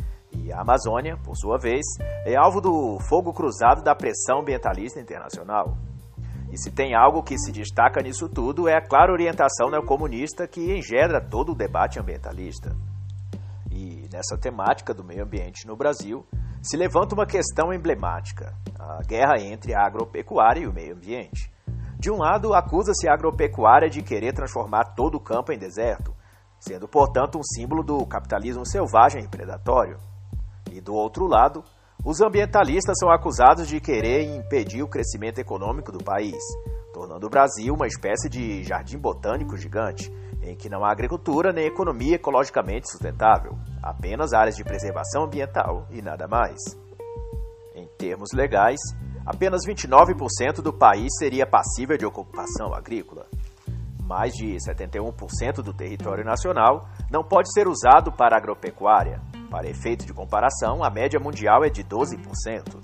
E 0.43 0.51
a 0.53 0.61
Amazônia, 0.61 1.17
por 1.23 1.35
sua 1.35 1.57
vez, 1.57 1.83
é 2.25 2.35
alvo 2.35 2.61
do 2.61 2.99
fogo 3.09 3.33
cruzado 3.33 3.83
da 3.83 3.95
pressão 3.95 4.39
ambientalista 4.39 4.99
internacional. 4.99 5.77
E 6.51 6.57
se 6.57 6.71
tem 6.71 6.95
algo 6.95 7.23
que 7.23 7.37
se 7.37 7.51
destaca 7.51 8.01
nisso 8.01 8.29
tudo 8.29 8.67
é 8.69 8.75
a 8.77 8.81
clara 8.81 9.11
orientação 9.11 9.69
neocomunista 9.69 10.47
que 10.47 10.77
engendra 10.77 11.19
todo 11.19 11.51
o 11.51 11.55
debate 11.55 11.99
ambientalista. 11.99 12.75
E 13.69 14.07
nessa 14.11 14.37
temática 14.37 14.93
do 14.93 15.03
meio 15.03 15.23
ambiente 15.23 15.67
no 15.67 15.75
Brasil, 15.75 16.25
se 16.61 16.77
levanta 16.77 17.13
uma 17.13 17.25
questão 17.25 17.73
emblemática: 17.73 18.55
a 18.79 19.01
guerra 19.05 19.39
entre 19.39 19.75
a 19.75 19.85
agropecuária 19.85 20.61
e 20.61 20.67
o 20.67 20.73
meio 20.73 20.95
ambiente. 20.95 21.51
De 21.99 22.11
um 22.11 22.17
lado, 22.17 22.53
acusa-se 22.53 23.09
a 23.09 23.13
agropecuária 23.13 23.89
de 23.89 24.01
querer 24.01 24.33
transformar 24.33 24.93
todo 24.95 25.15
o 25.15 25.19
campo 25.19 25.51
em 25.51 25.57
deserto, 25.57 26.13
sendo, 26.59 26.87
portanto, 26.87 27.37
um 27.37 27.43
símbolo 27.43 27.83
do 27.83 28.05
capitalismo 28.05 28.65
selvagem 28.65 29.23
e 29.23 29.27
predatório. 29.27 29.97
E 30.71 30.81
do 30.81 30.93
outro 30.93 31.27
lado, 31.27 31.63
os 32.05 32.21
ambientalistas 32.21 32.95
são 32.99 33.09
acusados 33.09 33.67
de 33.67 33.79
querer 33.79 34.23
impedir 34.35 34.81
o 34.81 34.87
crescimento 34.87 35.39
econômico 35.39 35.91
do 35.91 36.03
país, 36.03 36.41
tornando 36.93 37.27
o 37.27 37.29
Brasil 37.29 37.73
uma 37.73 37.87
espécie 37.87 38.29
de 38.29 38.63
jardim 38.63 38.97
botânico 38.97 39.57
gigante, 39.57 40.11
em 40.41 40.55
que 40.55 40.69
não 40.69 40.85
há 40.85 40.91
agricultura 40.91 41.51
nem 41.51 41.65
economia 41.65 42.15
ecologicamente 42.15 42.89
sustentável, 42.89 43.57
apenas 43.83 44.33
áreas 44.33 44.55
de 44.55 44.63
preservação 44.63 45.23
ambiental 45.25 45.85
e 45.91 46.01
nada 46.01 46.27
mais. 46.27 46.57
Em 47.75 47.87
termos 47.97 48.29
legais, 48.33 48.79
apenas 49.25 49.61
29% 49.67 50.61
do 50.61 50.71
país 50.71 51.09
seria 51.19 51.45
passível 51.45 51.97
de 51.97 52.05
ocupação 52.05 52.73
agrícola. 52.73 53.27
Mais 54.01 54.31
de 54.33 54.55
71% 54.55 55.61
do 55.61 55.73
território 55.73 56.23
nacional 56.23 56.87
não 57.11 57.23
pode 57.23 57.51
ser 57.51 57.67
usado 57.67 58.11
para 58.11 58.37
agropecuária. 58.37 59.21
Para 59.49 59.69
efeito 59.69 60.05
de 60.05 60.13
comparação, 60.13 60.83
a 60.83 60.89
média 60.89 61.19
mundial 61.19 61.63
é 61.63 61.69
de 61.69 61.83
12%. 61.83 62.77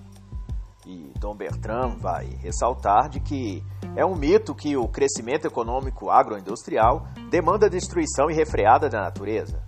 E 0.85 1.13
Dom 1.19 1.35
Bertrand 1.35 1.95
vai 1.97 2.25
ressaltar 2.41 3.09
de 3.09 3.19
que 3.19 3.63
é 3.95 4.05
um 4.05 4.15
mito 4.15 4.55
que 4.55 4.75
o 4.75 4.87
crescimento 4.87 5.45
econômico 5.45 6.09
agroindustrial 6.09 7.07
demanda 7.29 7.69
destruição 7.69 8.29
irrefreada 8.29 8.89
da 8.89 9.01
natureza. 9.01 9.61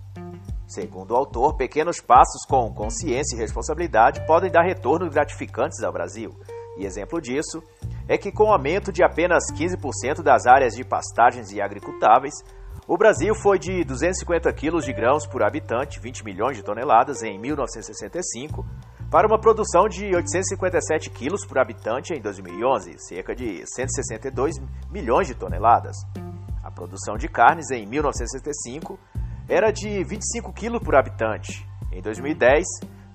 Segundo 0.66 1.12
o 1.12 1.16
autor, 1.16 1.56
pequenos 1.56 2.00
passos 2.00 2.44
com 2.48 2.72
consciência 2.74 3.36
e 3.36 3.38
responsabilidade 3.38 4.26
podem 4.26 4.50
dar 4.50 4.62
retornos 4.62 5.10
gratificantes 5.10 5.82
ao 5.82 5.92
Brasil. 5.92 6.34
E 6.76 6.84
exemplo 6.84 7.20
disso 7.20 7.62
é 8.08 8.18
que, 8.18 8.32
com 8.32 8.44
o 8.44 8.52
aumento 8.52 8.92
de 8.92 9.02
apenas 9.02 9.44
15% 9.52 10.22
das 10.22 10.44
áreas 10.46 10.74
de 10.74 10.84
pastagens 10.84 11.52
e 11.52 11.60
agricultáveis, 11.60 12.34
o 12.88 12.96
Brasil 12.96 13.34
foi 13.34 13.58
de 13.58 13.82
250 13.84 14.52
quilos 14.52 14.84
de 14.84 14.92
grãos 14.92 15.26
por 15.26 15.42
habitante, 15.42 15.98
20 15.98 16.24
milhões 16.24 16.56
de 16.56 16.62
toneladas, 16.62 17.20
em 17.20 17.36
1965, 17.36 18.64
para 19.10 19.26
uma 19.26 19.40
produção 19.40 19.88
de 19.88 20.04
857 20.14 21.10
quilos 21.10 21.44
por 21.44 21.58
habitante 21.58 22.14
em 22.14 22.20
2011, 22.20 22.94
cerca 22.98 23.34
de 23.34 23.64
162 23.74 24.58
milhões 24.88 25.26
de 25.26 25.34
toneladas. 25.34 25.96
A 26.62 26.70
produção 26.70 27.16
de 27.16 27.28
carnes 27.28 27.72
em 27.72 27.84
1965 27.86 28.96
era 29.48 29.72
de 29.72 30.04
25 30.04 30.52
quilos 30.52 30.80
por 30.80 30.94
habitante, 30.94 31.68
em 31.90 32.00
2010, 32.00 32.64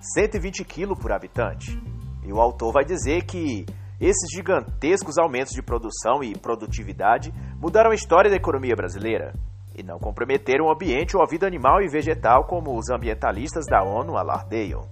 120 0.00 0.64
quilos 0.66 0.98
por 0.98 1.12
habitante. 1.12 1.82
E 2.22 2.30
o 2.30 2.38
autor 2.42 2.74
vai 2.74 2.84
dizer 2.84 3.24
que 3.24 3.64
esses 3.98 4.28
gigantescos 4.34 5.16
aumentos 5.16 5.54
de 5.54 5.62
produção 5.62 6.22
e 6.22 6.36
produtividade 6.36 7.32
mudaram 7.58 7.90
a 7.90 7.94
história 7.94 8.30
da 8.30 8.36
economia 8.36 8.76
brasileira 8.76 9.32
e 9.74 9.82
não 9.82 9.98
comprometeram 9.98 10.66
o 10.66 10.72
ambiente 10.72 11.16
ou 11.16 11.22
a 11.22 11.26
vida 11.26 11.46
animal 11.46 11.82
e 11.82 11.88
vegetal 11.88 12.44
como 12.44 12.76
os 12.78 12.90
ambientalistas 12.90 13.66
da 13.66 13.82
ONU 13.82 14.16
alardeiam 14.16 14.86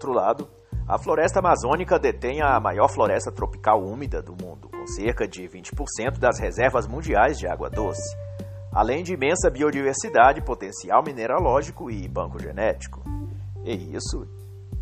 outro 0.00 0.12
lado, 0.12 0.48
a 0.88 0.98
floresta 0.98 1.40
amazônica 1.40 1.98
detém 1.98 2.40
a 2.40 2.58
maior 2.58 2.88
floresta 2.88 3.30
tropical 3.30 3.82
úmida 3.82 4.22
do 4.22 4.32
mundo, 4.32 4.68
com 4.68 4.86
cerca 4.86 5.28
de 5.28 5.42
20% 5.42 6.18
das 6.18 6.40
reservas 6.40 6.86
mundiais 6.86 7.38
de 7.38 7.46
água 7.46 7.68
doce, 7.68 8.16
além 8.72 9.02
de 9.02 9.12
imensa 9.12 9.50
biodiversidade, 9.50 10.42
potencial 10.42 11.02
mineralógico 11.04 11.90
e 11.90 12.08
banco 12.08 12.40
genético. 12.40 13.02
E 13.62 13.94
isso 13.94 14.26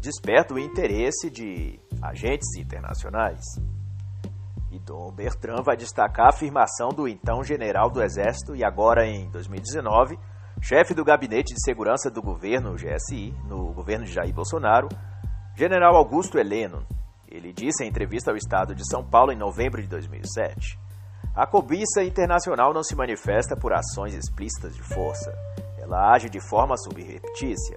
desperta 0.01 0.55
o 0.55 0.59
interesse 0.59 1.29
de 1.29 1.81
agentes 2.01 2.57
internacionais. 2.57 3.43
E 4.79 4.81
Dom 4.81 5.11
Bertrand 5.11 5.63
vai 5.65 5.77
destacar 5.77 6.27
a 6.27 6.29
afirmação 6.29 6.91
do 6.91 7.09
então 7.09 7.43
general 7.43 7.91
do 7.91 8.01
Exército 8.01 8.55
e 8.55 8.63
agora 8.63 9.05
em 9.05 9.29
2019 9.31 10.17
chefe 10.63 10.95
do 10.95 11.05
Gabinete 11.05 11.53
de 11.53 11.65
Segurança 11.65 12.09
do 12.09 12.23
Governo, 12.23 12.77
GSI, 12.77 13.35
no 13.45 13.73
governo 13.73 14.05
de 14.05 14.13
Jair 14.13 14.33
Bolsonaro, 14.33 14.89
General 15.57 15.97
Augusto 15.97 16.39
Heleno. 16.39 16.87
Ele 17.29 17.53
disse 17.53 17.85
em 17.85 17.89
entrevista 17.89 18.31
ao 18.31 18.37
Estado 18.37 18.75
de 18.75 18.89
São 18.89 19.05
Paulo 19.05 19.33
em 19.33 19.37
novembro 19.37 19.83
de 19.83 19.89
2007: 19.89 20.79
A 21.35 21.45
cobiça 21.45 22.05
internacional 22.05 22.73
não 22.73 22.85
se 22.85 22.95
manifesta 22.95 23.57
por 23.57 23.73
ações 23.73 24.15
explícitas 24.15 24.77
de 24.77 24.83
força. 24.83 25.33
Ela 25.79 26.13
age 26.13 26.31
de 26.31 26.41
forma 26.41 26.77
subreptícia, 26.77 27.77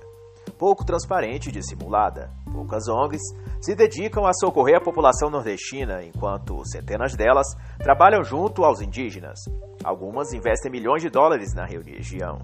pouco 0.61 0.85
transparente 0.85 1.49
e 1.49 1.51
dissimulada. 1.51 2.29
Poucas 2.53 2.87
ONGs 2.87 3.19
se 3.59 3.73
dedicam 3.73 4.27
a 4.27 4.31
socorrer 4.31 4.77
a 4.77 4.79
população 4.79 5.27
nordestina, 5.27 6.03
enquanto 6.03 6.63
centenas 6.69 7.15
delas 7.15 7.47
trabalham 7.79 8.23
junto 8.23 8.63
aos 8.63 8.79
indígenas. 8.79 9.39
Algumas 9.83 10.33
investem 10.33 10.71
milhões 10.71 11.01
de 11.01 11.09
dólares 11.09 11.55
na 11.55 11.65
região. 11.65 12.43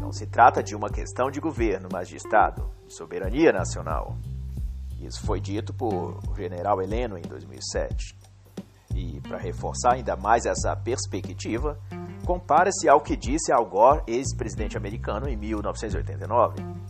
Não 0.00 0.10
se 0.10 0.26
trata 0.26 0.64
de 0.64 0.74
uma 0.74 0.90
questão 0.90 1.30
de 1.30 1.38
governo, 1.38 1.88
mas 1.92 2.08
de 2.08 2.16
Estado, 2.16 2.68
de 2.88 2.96
soberania 2.96 3.52
nacional. 3.52 4.16
Isso 5.00 5.24
foi 5.24 5.40
dito 5.40 5.72
por 5.72 6.18
general 6.36 6.82
Heleno 6.82 7.16
em 7.16 7.22
2007. 7.22 8.16
E 8.96 9.20
para 9.20 9.38
reforçar 9.38 9.94
ainda 9.94 10.16
mais 10.16 10.44
essa 10.44 10.74
perspectiva, 10.74 11.78
compara-se 12.26 12.88
ao 12.88 13.00
que 13.00 13.16
disse 13.16 13.52
Al 13.52 13.64
Gore, 13.64 14.02
ex-presidente 14.08 14.76
americano, 14.76 15.28
em 15.28 15.36
1989. 15.36 16.87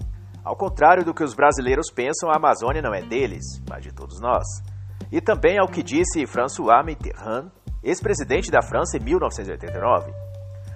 Ao 0.49 0.57
contrário 0.57 1.05
do 1.05 1.13
que 1.13 1.23
os 1.23 1.35
brasileiros 1.35 1.91
pensam, 1.91 2.31
a 2.31 2.37
Amazônia 2.37 2.81
não 2.81 2.95
é 2.95 3.03
deles, 3.03 3.45
mas 3.69 3.83
de 3.83 3.93
todos 3.93 4.19
nós. 4.19 4.47
E 5.13 5.21
também 5.21 5.59
ao 5.59 5.69
que 5.69 5.83
disse 5.83 6.27
François 6.27 6.83
Mitterrand, 6.83 7.51
ex-presidente 7.83 8.51
da 8.51 8.63
França, 8.63 8.97
em 8.97 9.05
1989 9.05 10.11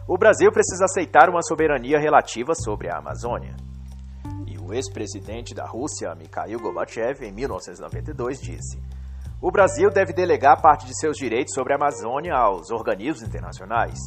o 0.07 0.19
Brasil 0.19 0.53
precisa 0.53 0.85
aceitar 0.85 1.31
uma 1.31 1.41
soberania 1.41 1.99
relativa 1.99 2.53
sobre 2.55 2.91
a 2.91 2.99
Amazônia. 2.99 3.57
E 4.47 4.59
o 4.59 4.75
ex-presidente 4.75 5.55
da 5.55 5.65
Rússia, 5.65 6.15
Mikhail 6.15 6.61
Gorbachev, 6.61 7.25
em 7.25 7.33
1992, 7.33 8.43
disse: 8.43 8.79
O 9.41 9.51
Brasil 9.51 9.89
deve 9.89 10.13
delegar 10.13 10.61
parte 10.61 10.85
de 10.85 10.99
seus 11.01 11.17
direitos 11.17 11.55
sobre 11.55 11.73
a 11.73 11.77
Amazônia 11.77 12.35
aos 12.35 12.71
organismos 12.71 13.23
internacionais. 13.23 13.99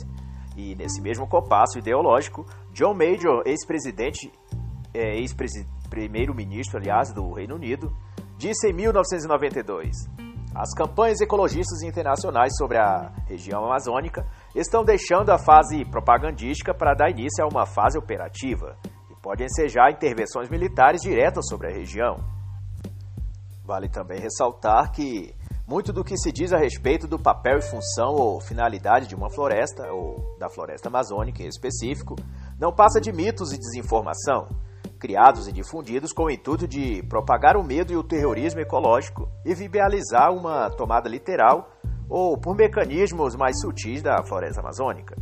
E 0.56 0.73
nesse 0.75 1.01
mesmo 1.01 1.28
compasso 1.28 1.80
ideológico, 1.80 2.45
John 2.71 2.93
Major, 2.93 3.41
ex-presidente, 3.45 4.32
é, 4.95 5.17
ex-primeiro-ministro, 5.17 6.77
aliás, 6.77 7.13
do 7.13 7.34
Reino 7.34 7.55
Unido, 7.55 7.91
disse 8.38 8.69
em 8.69 8.73
1992: 8.73 9.91
As 10.55 10.73
campanhas 10.73 11.19
ecologistas 11.21 11.81
internacionais 11.81 12.55
sobre 12.58 12.77
a 12.77 13.12
região 13.27 13.65
amazônica 13.65 14.25
estão 14.55 14.84
deixando 14.84 15.31
a 15.31 15.38
fase 15.38 15.84
propagandística 15.86 16.73
para 16.73 16.93
dar 16.93 17.10
início 17.10 17.43
a 17.43 17.47
uma 17.47 17.65
fase 17.65 17.97
operativa 17.97 18.77
e 19.12 19.15
podem 19.21 19.45
ensejar 19.45 19.91
intervenções 19.91 20.49
militares 20.49 21.01
diretas 21.01 21.45
sobre 21.47 21.67
a 21.67 21.75
região. 21.75 22.17
Vale 23.65 23.89
também 23.89 24.19
ressaltar 24.19 24.91
que 24.91 25.34
muito 25.67 25.91
do 25.91 26.03
que 26.03 26.15
se 26.15 26.31
diz 26.31 26.53
a 26.53 26.58
respeito 26.58 27.08
do 27.08 27.17
papel 27.17 27.58
e 27.58 27.62
função 27.62 28.13
ou 28.13 28.39
finalidade 28.39 29.08
de 29.08 29.15
uma 29.15 29.31
floresta, 29.31 29.91
ou 29.91 30.38
da 30.38 30.47
floresta 30.47 30.89
amazônica 30.89 31.41
em 31.41 31.47
específico, 31.47 32.15
não 32.60 32.71
passa 32.71 33.01
de 33.01 33.12
mitos 33.12 33.51
e 33.51 33.58
desinformação, 33.58 34.47
criados 34.99 35.47
e 35.47 35.51
difundidos 35.51 36.12
com 36.12 36.25
o 36.25 36.31
intuito 36.31 36.67
de 36.67 37.03
propagar 37.03 37.55
o 37.58 37.63
medo 37.63 37.93
e 37.93 37.97
o 37.97 38.03
terrorismo 38.03 38.60
ecológico 38.60 39.29
e 39.45 39.53
viabilizar 39.53 40.31
uma 40.34 40.69
tomada 40.69 41.10
literal 41.10 41.69
ou 42.10 42.38
por 42.38 42.55
mecanismos 42.55 43.36
mais 43.36 43.60
sutis 43.60 44.01
da 44.01 44.23
floresta 44.23 44.62
amazônica. 44.62 45.15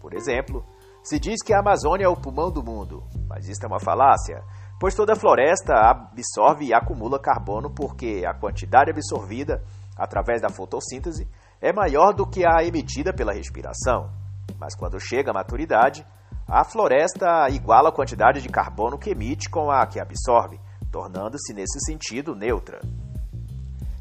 Por 0.00 0.14
exemplo, 0.14 0.64
se 1.02 1.18
diz 1.18 1.42
que 1.42 1.54
a 1.54 1.60
Amazônia 1.60 2.04
é 2.04 2.08
o 2.08 2.16
pulmão 2.16 2.50
do 2.50 2.62
mundo, 2.62 3.04
mas 3.28 3.48
isso 3.48 3.64
é 3.64 3.68
uma 3.68 3.80
falácia, 3.80 4.42
pois 4.80 4.94
toda 4.94 5.16
floresta 5.16 5.72
absorve 5.74 6.66
e 6.66 6.74
acumula 6.74 7.20
carbono 7.20 7.70
porque 7.70 8.24
a 8.26 8.34
quantidade 8.34 8.90
absorvida 8.90 9.62
através 9.96 10.42
da 10.42 10.50
fotossíntese 10.50 11.28
é 11.60 11.72
maior 11.72 12.12
do 12.12 12.26
que 12.26 12.44
a 12.44 12.62
emitida 12.64 13.12
pela 13.14 13.32
respiração. 13.32 14.10
Mas 14.58 14.74
quando 14.74 15.00
chega 15.00 15.30
à 15.30 15.34
maturidade, 15.34 16.06
a 16.48 16.62
floresta 16.64 17.48
iguala 17.50 17.88
a 17.88 17.92
quantidade 17.92 18.40
de 18.40 18.48
carbono 18.48 18.96
que 18.96 19.10
emite 19.10 19.50
com 19.50 19.68
a 19.68 19.84
que 19.84 19.98
absorve, 19.98 20.60
tornando-se 20.92 21.52
nesse 21.52 21.80
sentido 21.80 22.36
neutra. 22.36 22.80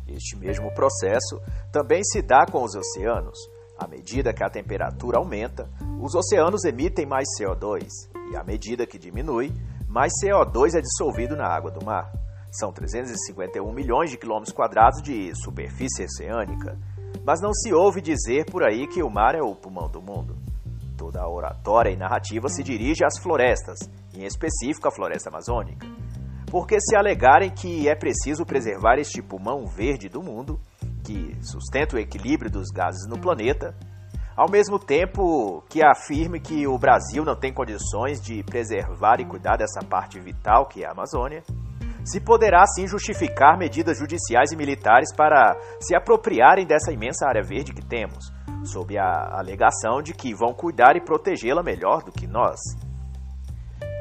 Este 0.08 0.38
mesmo 0.38 0.72
processo 0.76 1.42
também 1.72 2.04
se 2.04 2.22
dá 2.22 2.46
com 2.46 2.64
os 2.64 2.76
oceanos. 2.76 3.38
À 3.78 3.88
medida 3.88 4.32
que 4.32 4.44
a 4.44 4.50
temperatura 4.50 5.18
aumenta, 5.18 5.68
os 6.00 6.14
oceanos 6.14 6.64
emitem 6.66 7.08
mais 7.08 7.26
CO2, 7.40 7.88
e 8.32 8.38
à 8.38 8.44
medida 8.44 8.86
que 8.86 9.00
diminui, 9.00 9.52
mais 9.90 10.14
CO2 10.24 10.76
é 10.76 10.82
dissolvido 10.82 11.36
na 11.36 11.48
água 11.48 11.72
do 11.72 11.84
mar. 11.84 12.12
São 12.52 12.72
351 12.72 13.74
milhões 13.74 14.12
de 14.12 14.18
quilômetros 14.18 14.54
quadrados 14.54 15.02
de 15.02 15.34
superfície 15.36 16.06
oceânica. 16.06 16.78
Mas 17.26 17.42
não 17.42 17.52
se 17.54 17.74
ouve 17.74 18.02
dizer 18.02 18.46
por 18.46 18.64
aí 18.64 18.88
que 18.88 19.02
o 19.02 19.10
mar 19.10 19.34
é 19.34 19.42
o 19.42 19.56
pulmão 19.56 19.90
do 19.90 20.00
mundo. 20.00 20.38
Toda 20.98 21.22
a 21.22 21.30
oratória 21.30 21.92
e 21.92 21.98
narrativa 21.98 22.48
se 22.48 22.64
dirige 22.64 23.04
às 23.04 23.18
florestas, 23.20 23.80
em 24.14 24.26
específico 24.26 24.88
à 24.88 24.92
floresta 24.92 25.30
amazônica. 25.30 25.86
Porque 26.50 26.80
se 26.80 26.96
alegarem 26.96 27.50
que 27.50 27.90
é 27.90 27.96
preciso 27.96 28.46
preservar 28.46 28.98
este 28.98 29.22
pulmão 29.22 29.66
verde 29.66 30.08
do 30.08 30.22
mundo, 30.22 30.60
que 31.04 31.36
sustenta 31.42 31.96
o 31.96 32.00
equilíbrio 32.00 32.50
dos 32.50 32.70
gases 32.70 33.08
no 33.10 33.20
planeta, 33.20 33.76
ao 34.36 34.50
mesmo 34.50 34.78
tempo 34.78 35.64
que 35.70 35.82
afirme 35.84 36.40
que 36.40 36.68
o 36.68 36.78
Brasil 36.78 37.24
não 37.24 37.36
tem 37.36 37.54
condições 37.54 38.22
de 38.22 38.44
preservar 38.44 39.20
e 39.20 39.26
cuidar 39.26 39.58
dessa 39.58 39.80
parte 39.86 40.20
vital 40.20 40.68
que 40.68 40.84
é 40.84 40.88
a 40.88 40.92
Amazônia, 40.92 41.44
se 42.06 42.22
poderá 42.22 42.64
sim 42.68 42.88
justificar 42.88 43.58
medidas 43.58 43.98
judiciais 43.98 44.52
e 44.52 44.56
militares 44.56 45.14
para 45.16 45.58
se 45.82 45.96
apropriarem 45.96 46.66
dessa 46.66 46.94
imensa 46.94 47.28
área 47.28 47.42
verde 47.42 47.74
que 47.74 47.84
temos, 47.84 48.32
sob 48.64 48.96
a 48.96 49.40
alegação 49.40 50.04
de 50.04 50.14
que 50.14 50.34
vão 50.36 50.54
cuidar 50.54 50.96
e 50.96 51.04
protegê-la 51.04 51.64
melhor 51.64 52.04
do 52.04 52.12
que 52.12 52.28
nós. 52.28 52.60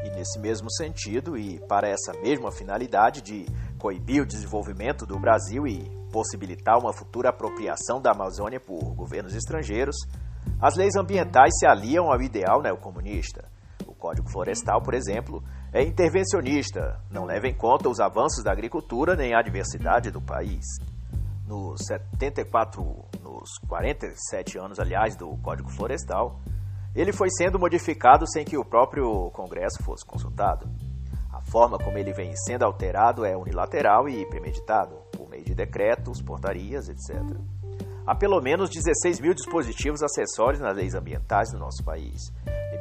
E 0.04 0.10
nesse 0.10 0.38
mesmo 0.38 0.70
sentido, 0.70 1.34
e 1.34 1.58
para 1.66 1.88
essa 1.88 2.12
mesma 2.22 2.52
finalidade 2.52 3.22
de 3.22 3.46
coibir 3.78 4.22
o 4.22 4.26
desenvolvimento 4.26 5.06
do 5.06 5.18
Brasil 5.18 5.66
e 5.66 5.90
possibilitar 6.12 6.78
uma 6.78 6.92
futura 6.92 7.30
apropriação 7.30 8.02
da 8.02 8.12
Amazônia 8.12 8.60
por 8.60 8.94
governos 8.94 9.34
estrangeiros, 9.34 9.96
as 10.60 10.76
leis 10.76 10.94
ambientais 10.94 11.54
se 11.58 11.66
aliam 11.66 12.12
ao 12.12 12.20
ideal 12.20 12.60
neocomunista. 12.62 13.53
Código 14.14 14.30
Florestal, 14.30 14.80
por 14.80 14.94
exemplo, 14.94 15.42
é 15.72 15.82
intervencionista, 15.82 17.00
não 17.10 17.24
leva 17.24 17.48
em 17.48 17.54
conta 17.54 17.88
os 17.88 17.98
avanços 17.98 18.44
da 18.44 18.52
agricultura 18.52 19.16
nem 19.16 19.34
a 19.34 19.42
diversidade 19.42 20.08
do 20.08 20.20
país. 20.20 20.64
Nos 21.48 21.80
74, 21.84 22.80
nos 23.20 23.58
47 23.68 24.56
anos, 24.56 24.78
aliás, 24.78 25.16
do 25.16 25.36
Código 25.38 25.68
Florestal, 25.68 26.38
ele 26.94 27.12
foi 27.12 27.28
sendo 27.28 27.58
modificado 27.58 28.24
sem 28.30 28.44
que 28.44 28.56
o 28.56 28.64
próprio 28.64 29.30
Congresso 29.32 29.82
fosse 29.82 30.06
consultado. 30.06 30.68
A 31.32 31.40
forma 31.50 31.76
como 31.76 31.98
ele 31.98 32.12
vem 32.12 32.32
sendo 32.46 32.64
alterado 32.64 33.24
é 33.24 33.36
unilateral 33.36 34.08
e 34.08 34.24
premeditado, 34.26 34.94
por 35.10 35.28
meio 35.28 35.44
de 35.44 35.56
decretos, 35.56 36.22
portarias, 36.22 36.88
etc. 36.88 37.20
Há 38.06 38.14
pelo 38.14 38.40
menos 38.40 38.70
16 38.70 39.18
mil 39.18 39.34
dispositivos 39.34 40.04
acessórios 40.04 40.60
nas 40.60 40.76
leis 40.76 40.94
ambientais 40.94 41.52
no 41.52 41.58
nosso 41.58 41.82
país, 41.82 42.32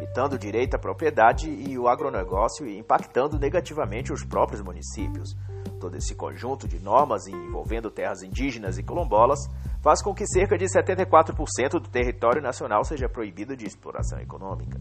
limitando 0.04 0.36
o 0.36 0.40
direito 0.40 0.76
à 0.76 0.80
propriedade 0.80 1.50
e 1.50 1.78
o 1.80 1.88
agronegócio 1.88 2.68
e 2.68 2.78
impactando 2.78 3.40
negativamente 3.40 4.12
os 4.12 4.24
próprios 4.24 4.62
municípios. 4.62 5.36
Todo 5.80 5.96
esse 5.96 6.14
conjunto 6.14 6.68
de 6.68 6.80
normas 6.80 7.26
envolvendo 7.28 7.90
terras 7.90 8.22
indígenas 8.22 8.78
e 8.78 8.84
quilombolas 8.84 9.40
faz 9.82 10.02
com 10.02 10.14
que 10.14 10.28
cerca 10.28 10.58
de 10.58 10.66
74% 10.66 11.72
do 11.72 11.90
território 11.90 12.42
nacional 12.42 12.84
seja 12.84 13.08
proibido 13.08 13.56
de 13.56 13.66
exploração 13.66 14.20
econômica. 14.20 14.80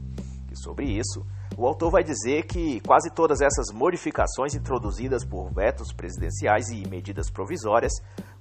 E 0.51 0.57
sobre 0.57 0.87
isso, 0.87 1.25
o 1.57 1.67
autor 1.67 1.91
vai 1.91 2.03
dizer 2.03 2.45
que 2.45 2.81
quase 2.81 3.09
todas 3.11 3.41
essas 3.41 3.73
modificações 3.73 4.55
introduzidas 4.55 5.25
por 5.25 5.53
vetos 5.53 5.93
presidenciais 5.93 6.69
e 6.69 6.87
medidas 6.89 7.31
provisórias 7.31 7.93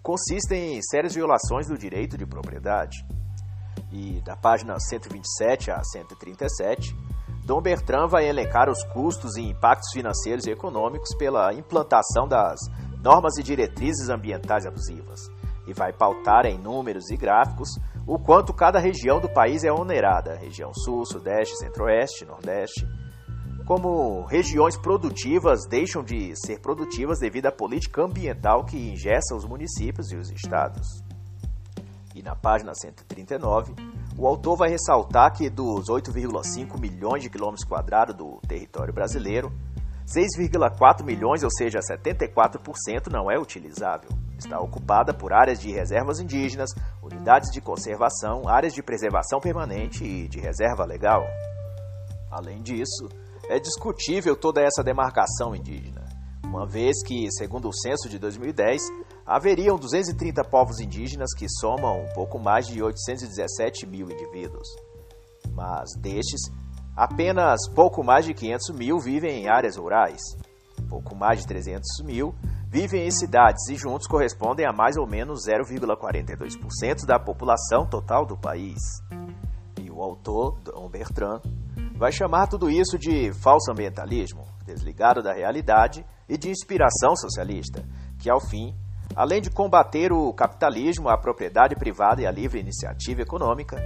consistem 0.02 0.78
em 0.78 0.82
sérias 0.82 1.14
violações 1.14 1.68
do 1.68 1.78
direito 1.78 2.18
de 2.18 2.26
propriedade 2.26 3.06
e 3.92 4.22
da 4.22 4.36
página 4.36 4.80
127 4.80 5.72
a 5.72 5.84
137, 5.84 6.96
Dom 7.44 7.62
Bertrand 7.62 8.08
vai 8.08 8.28
elencar 8.28 8.70
os 8.70 8.84
custos 8.86 9.36
e 9.36 9.42
impactos 9.42 9.92
financeiros 9.92 10.46
e 10.46 10.52
econômicos 10.52 11.16
pela 11.16 11.54
implantação 11.54 12.28
das 12.28 12.60
normas 13.04 13.38
e 13.38 13.44
diretrizes 13.44 14.10
ambientais 14.10 14.66
abusivas. 14.66 15.20
E 15.68 15.74
vai 15.74 15.92
pautar 15.92 16.46
em 16.46 16.58
números 16.58 17.10
e 17.10 17.18
gráficos 17.18 17.70
o 18.08 18.18
quanto 18.20 18.54
cada 18.54 18.80
região 18.80 19.20
do 19.20 19.30
país 19.30 19.64
é 19.64 19.72
onerada, 19.72 20.36
região 20.36 20.74
sul, 20.74 21.06
sudeste, 21.06 21.58
centro-oeste, 21.58 22.26
nordeste, 22.26 22.86
como 23.66 24.26
regiões 24.26 24.78
produtivas 24.78 25.66
deixam 25.66 26.04
de 26.04 26.34
ser 26.36 26.60
produtivas 26.60 27.20
devido 27.20 27.46
à 27.46 27.52
política 27.52 28.04
ambiental 28.04 28.66
que 28.66 28.78
ingessa 28.78 29.36
os 29.36 29.46
municípios 29.46 30.12
e 30.12 30.18
os 30.18 30.32
estados. 30.32 30.88
E 32.22 32.24
na 32.24 32.36
página 32.36 32.72
139, 32.76 33.74
o 34.16 34.28
autor 34.28 34.56
vai 34.56 34.70
ressaltar 34.70 35.34
que 35.34 35.50
dos 35.50 35.88
8,5 35.88 36.80
milhões 36.80 37.24
de 37.24 37.32
quilômetros 37.32 37.68
quadrados 37.68 38.16
do 38.16 38.40
território 38.48 38.94
brasileiro, 38.94 39.52
6,4 40.06 41.04
milhões, 41.04 41.42
ou 41.42 41.50
seja, 41.50 41.80
74%, 41.80 43.08
não 43.12 43.32
é 43.32 43.40
utilizável. 43.40 44.12
Está 44.38 44.60
ocupada 44.60 45.16
por 45.16 45.34
áreas 45.34 45.60
de 45.60 45.72
reservas 45.72 46.20
indígenas, 46.20 46.70
unidades 47.02 47.50
de 47.50 47.60
conservação, 47.60 48.48
áreas 48.48 48.74
de 48.74 48.84
preservação 48.84 49.40
permanente 49.40 50.04
e 50.04 50.28
de 50.28 50.40
reserva 50.40 50.86
legal. 50.86 51.24
Além 52.30 52.62
disso, 52.62 53.10
é 53.50 53.58
discutível 53.58 54.36
toda 54.36 54.62
essa 54.62 54.84
demarcação 54.84 55.56
indígena, 55.56 56.01
uma 56.52 56.68
vez 56.68 57.02
que, 57.02 57.32
segundo 57.32 57.70
o 57.70 57.74
censo 57.74 58.10
de 58.10 58.20
2010, 58.20 58.82
haveriam 59.26 59.78
230 59.78 60.44
povos 60.44 60.82
indígenas 60.82 61.34
que 61.34 61.48
somam 61.48 62.04
um 62.04 62.14
pouco 62.14 62.38
mais 62.38 62.68
de 62.68 62.84
817 62.84 63.88
mil 63.88 64.12
indivíduos. 64.12 64.68
Mas 65.54 65.90
destes, 65.98 66.52
apenas 66.94 67.70
pouco 67.74 68.04
mais 68.04 68.26
de 68.26 68.34
500 68.34 68.76
mil 68.76 69.00
vivem 69.00 69.44
em 69.44 69.50
áreas 69.50 69.78
rurais, 69.78 70.20
pouco 70.90 71.16
mais 71.16 71.40
de 71.40 71.48
300 71.48 72.04
mil 72.04 72.36
vivem 72.68 73.08
em 73.08 73.12
cidades 73.12 73.70
e 73.70 73.76
juntos 73.76 74.06
correspondem 74.06 74.66
a 74.66 74.74
mais 74.74 74.98
ou 74.98 75.08
menos 75.08 75.46
0,42% 75.48 77.06
da 77.06 77.18
população 77.18 77.88
total 77.90 78.26
do 78.26 78.38
país. 78.38 78.78
E 79.82 79.90
o 79.90 80.02
autor, 80.02 80.60
Dom 80.60 80.90
Bertrand, 80.90 81.42
vai 81.96 82.12
chamar 82.12 82.48
tudo 82.48 82.70
isso 82.70 83.00
de 83.00 83.32
falso 83.42 83.72
ambientalismo, 83.72 84.46
desligado 84.66 85.24
da 85.24 85.34
realidade 85.34 86.06
e 86.32 86.38
de 86.38 86.50
inspiração 86.50 87.16
socialista, 87.16 87.84
que 88.18 88.30
ao 88.30 88.40
fim 88.40 88.74
além 89.16 89.42
de 89.42 89.50
combater 89.50 90.12
o 90.12 90.34
capitalismo, 90.34 91.10
a 91.10 91.18
propriedade 91.18 91.76
privada 91.76 92.22
e 92.22 92.28
a 92.28 92.32
livre 92.32 92.60
iniciativa 92.60 93.22
econômica, 93.22 93.78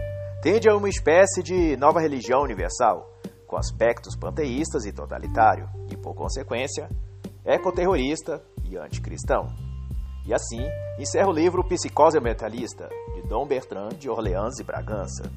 tende 0.42 0.70
a 0.70 0.76
uma 0.76 0.90
espécie 0.90 1.42
de 1.42 1.76
nova 1.78 2.00
religião 2.00 2.42
universal, 2.42 3.10
com 3.48 3.58
aspectos 3.58 4.16
panteístas 4.16 4.86
e 4.86 4.92
totalitário, 4.92 5.70
e, 5.90 5.98
por 5.98 6.14
consequência, 6.14 6.90
ecoterrorista 7.44 8.42
e 8.64 8.78
anticristão. 8.78 9.48
E 10.26 10.34
assim, 10.34 10.64
encerra 11.00 11.30
o 11.30 11.34
livro 11.34 11.64
Psicose 11.68 12.18
Ambientalista, 12.18 12.90
de 13.14 13.22
Dom 13.28 13.46
Bertrand 13.46 13.90
de 13.90 14.10
Orleans 14.10 14.60
e 14.60 14.64
Bragança. 14.64 15.32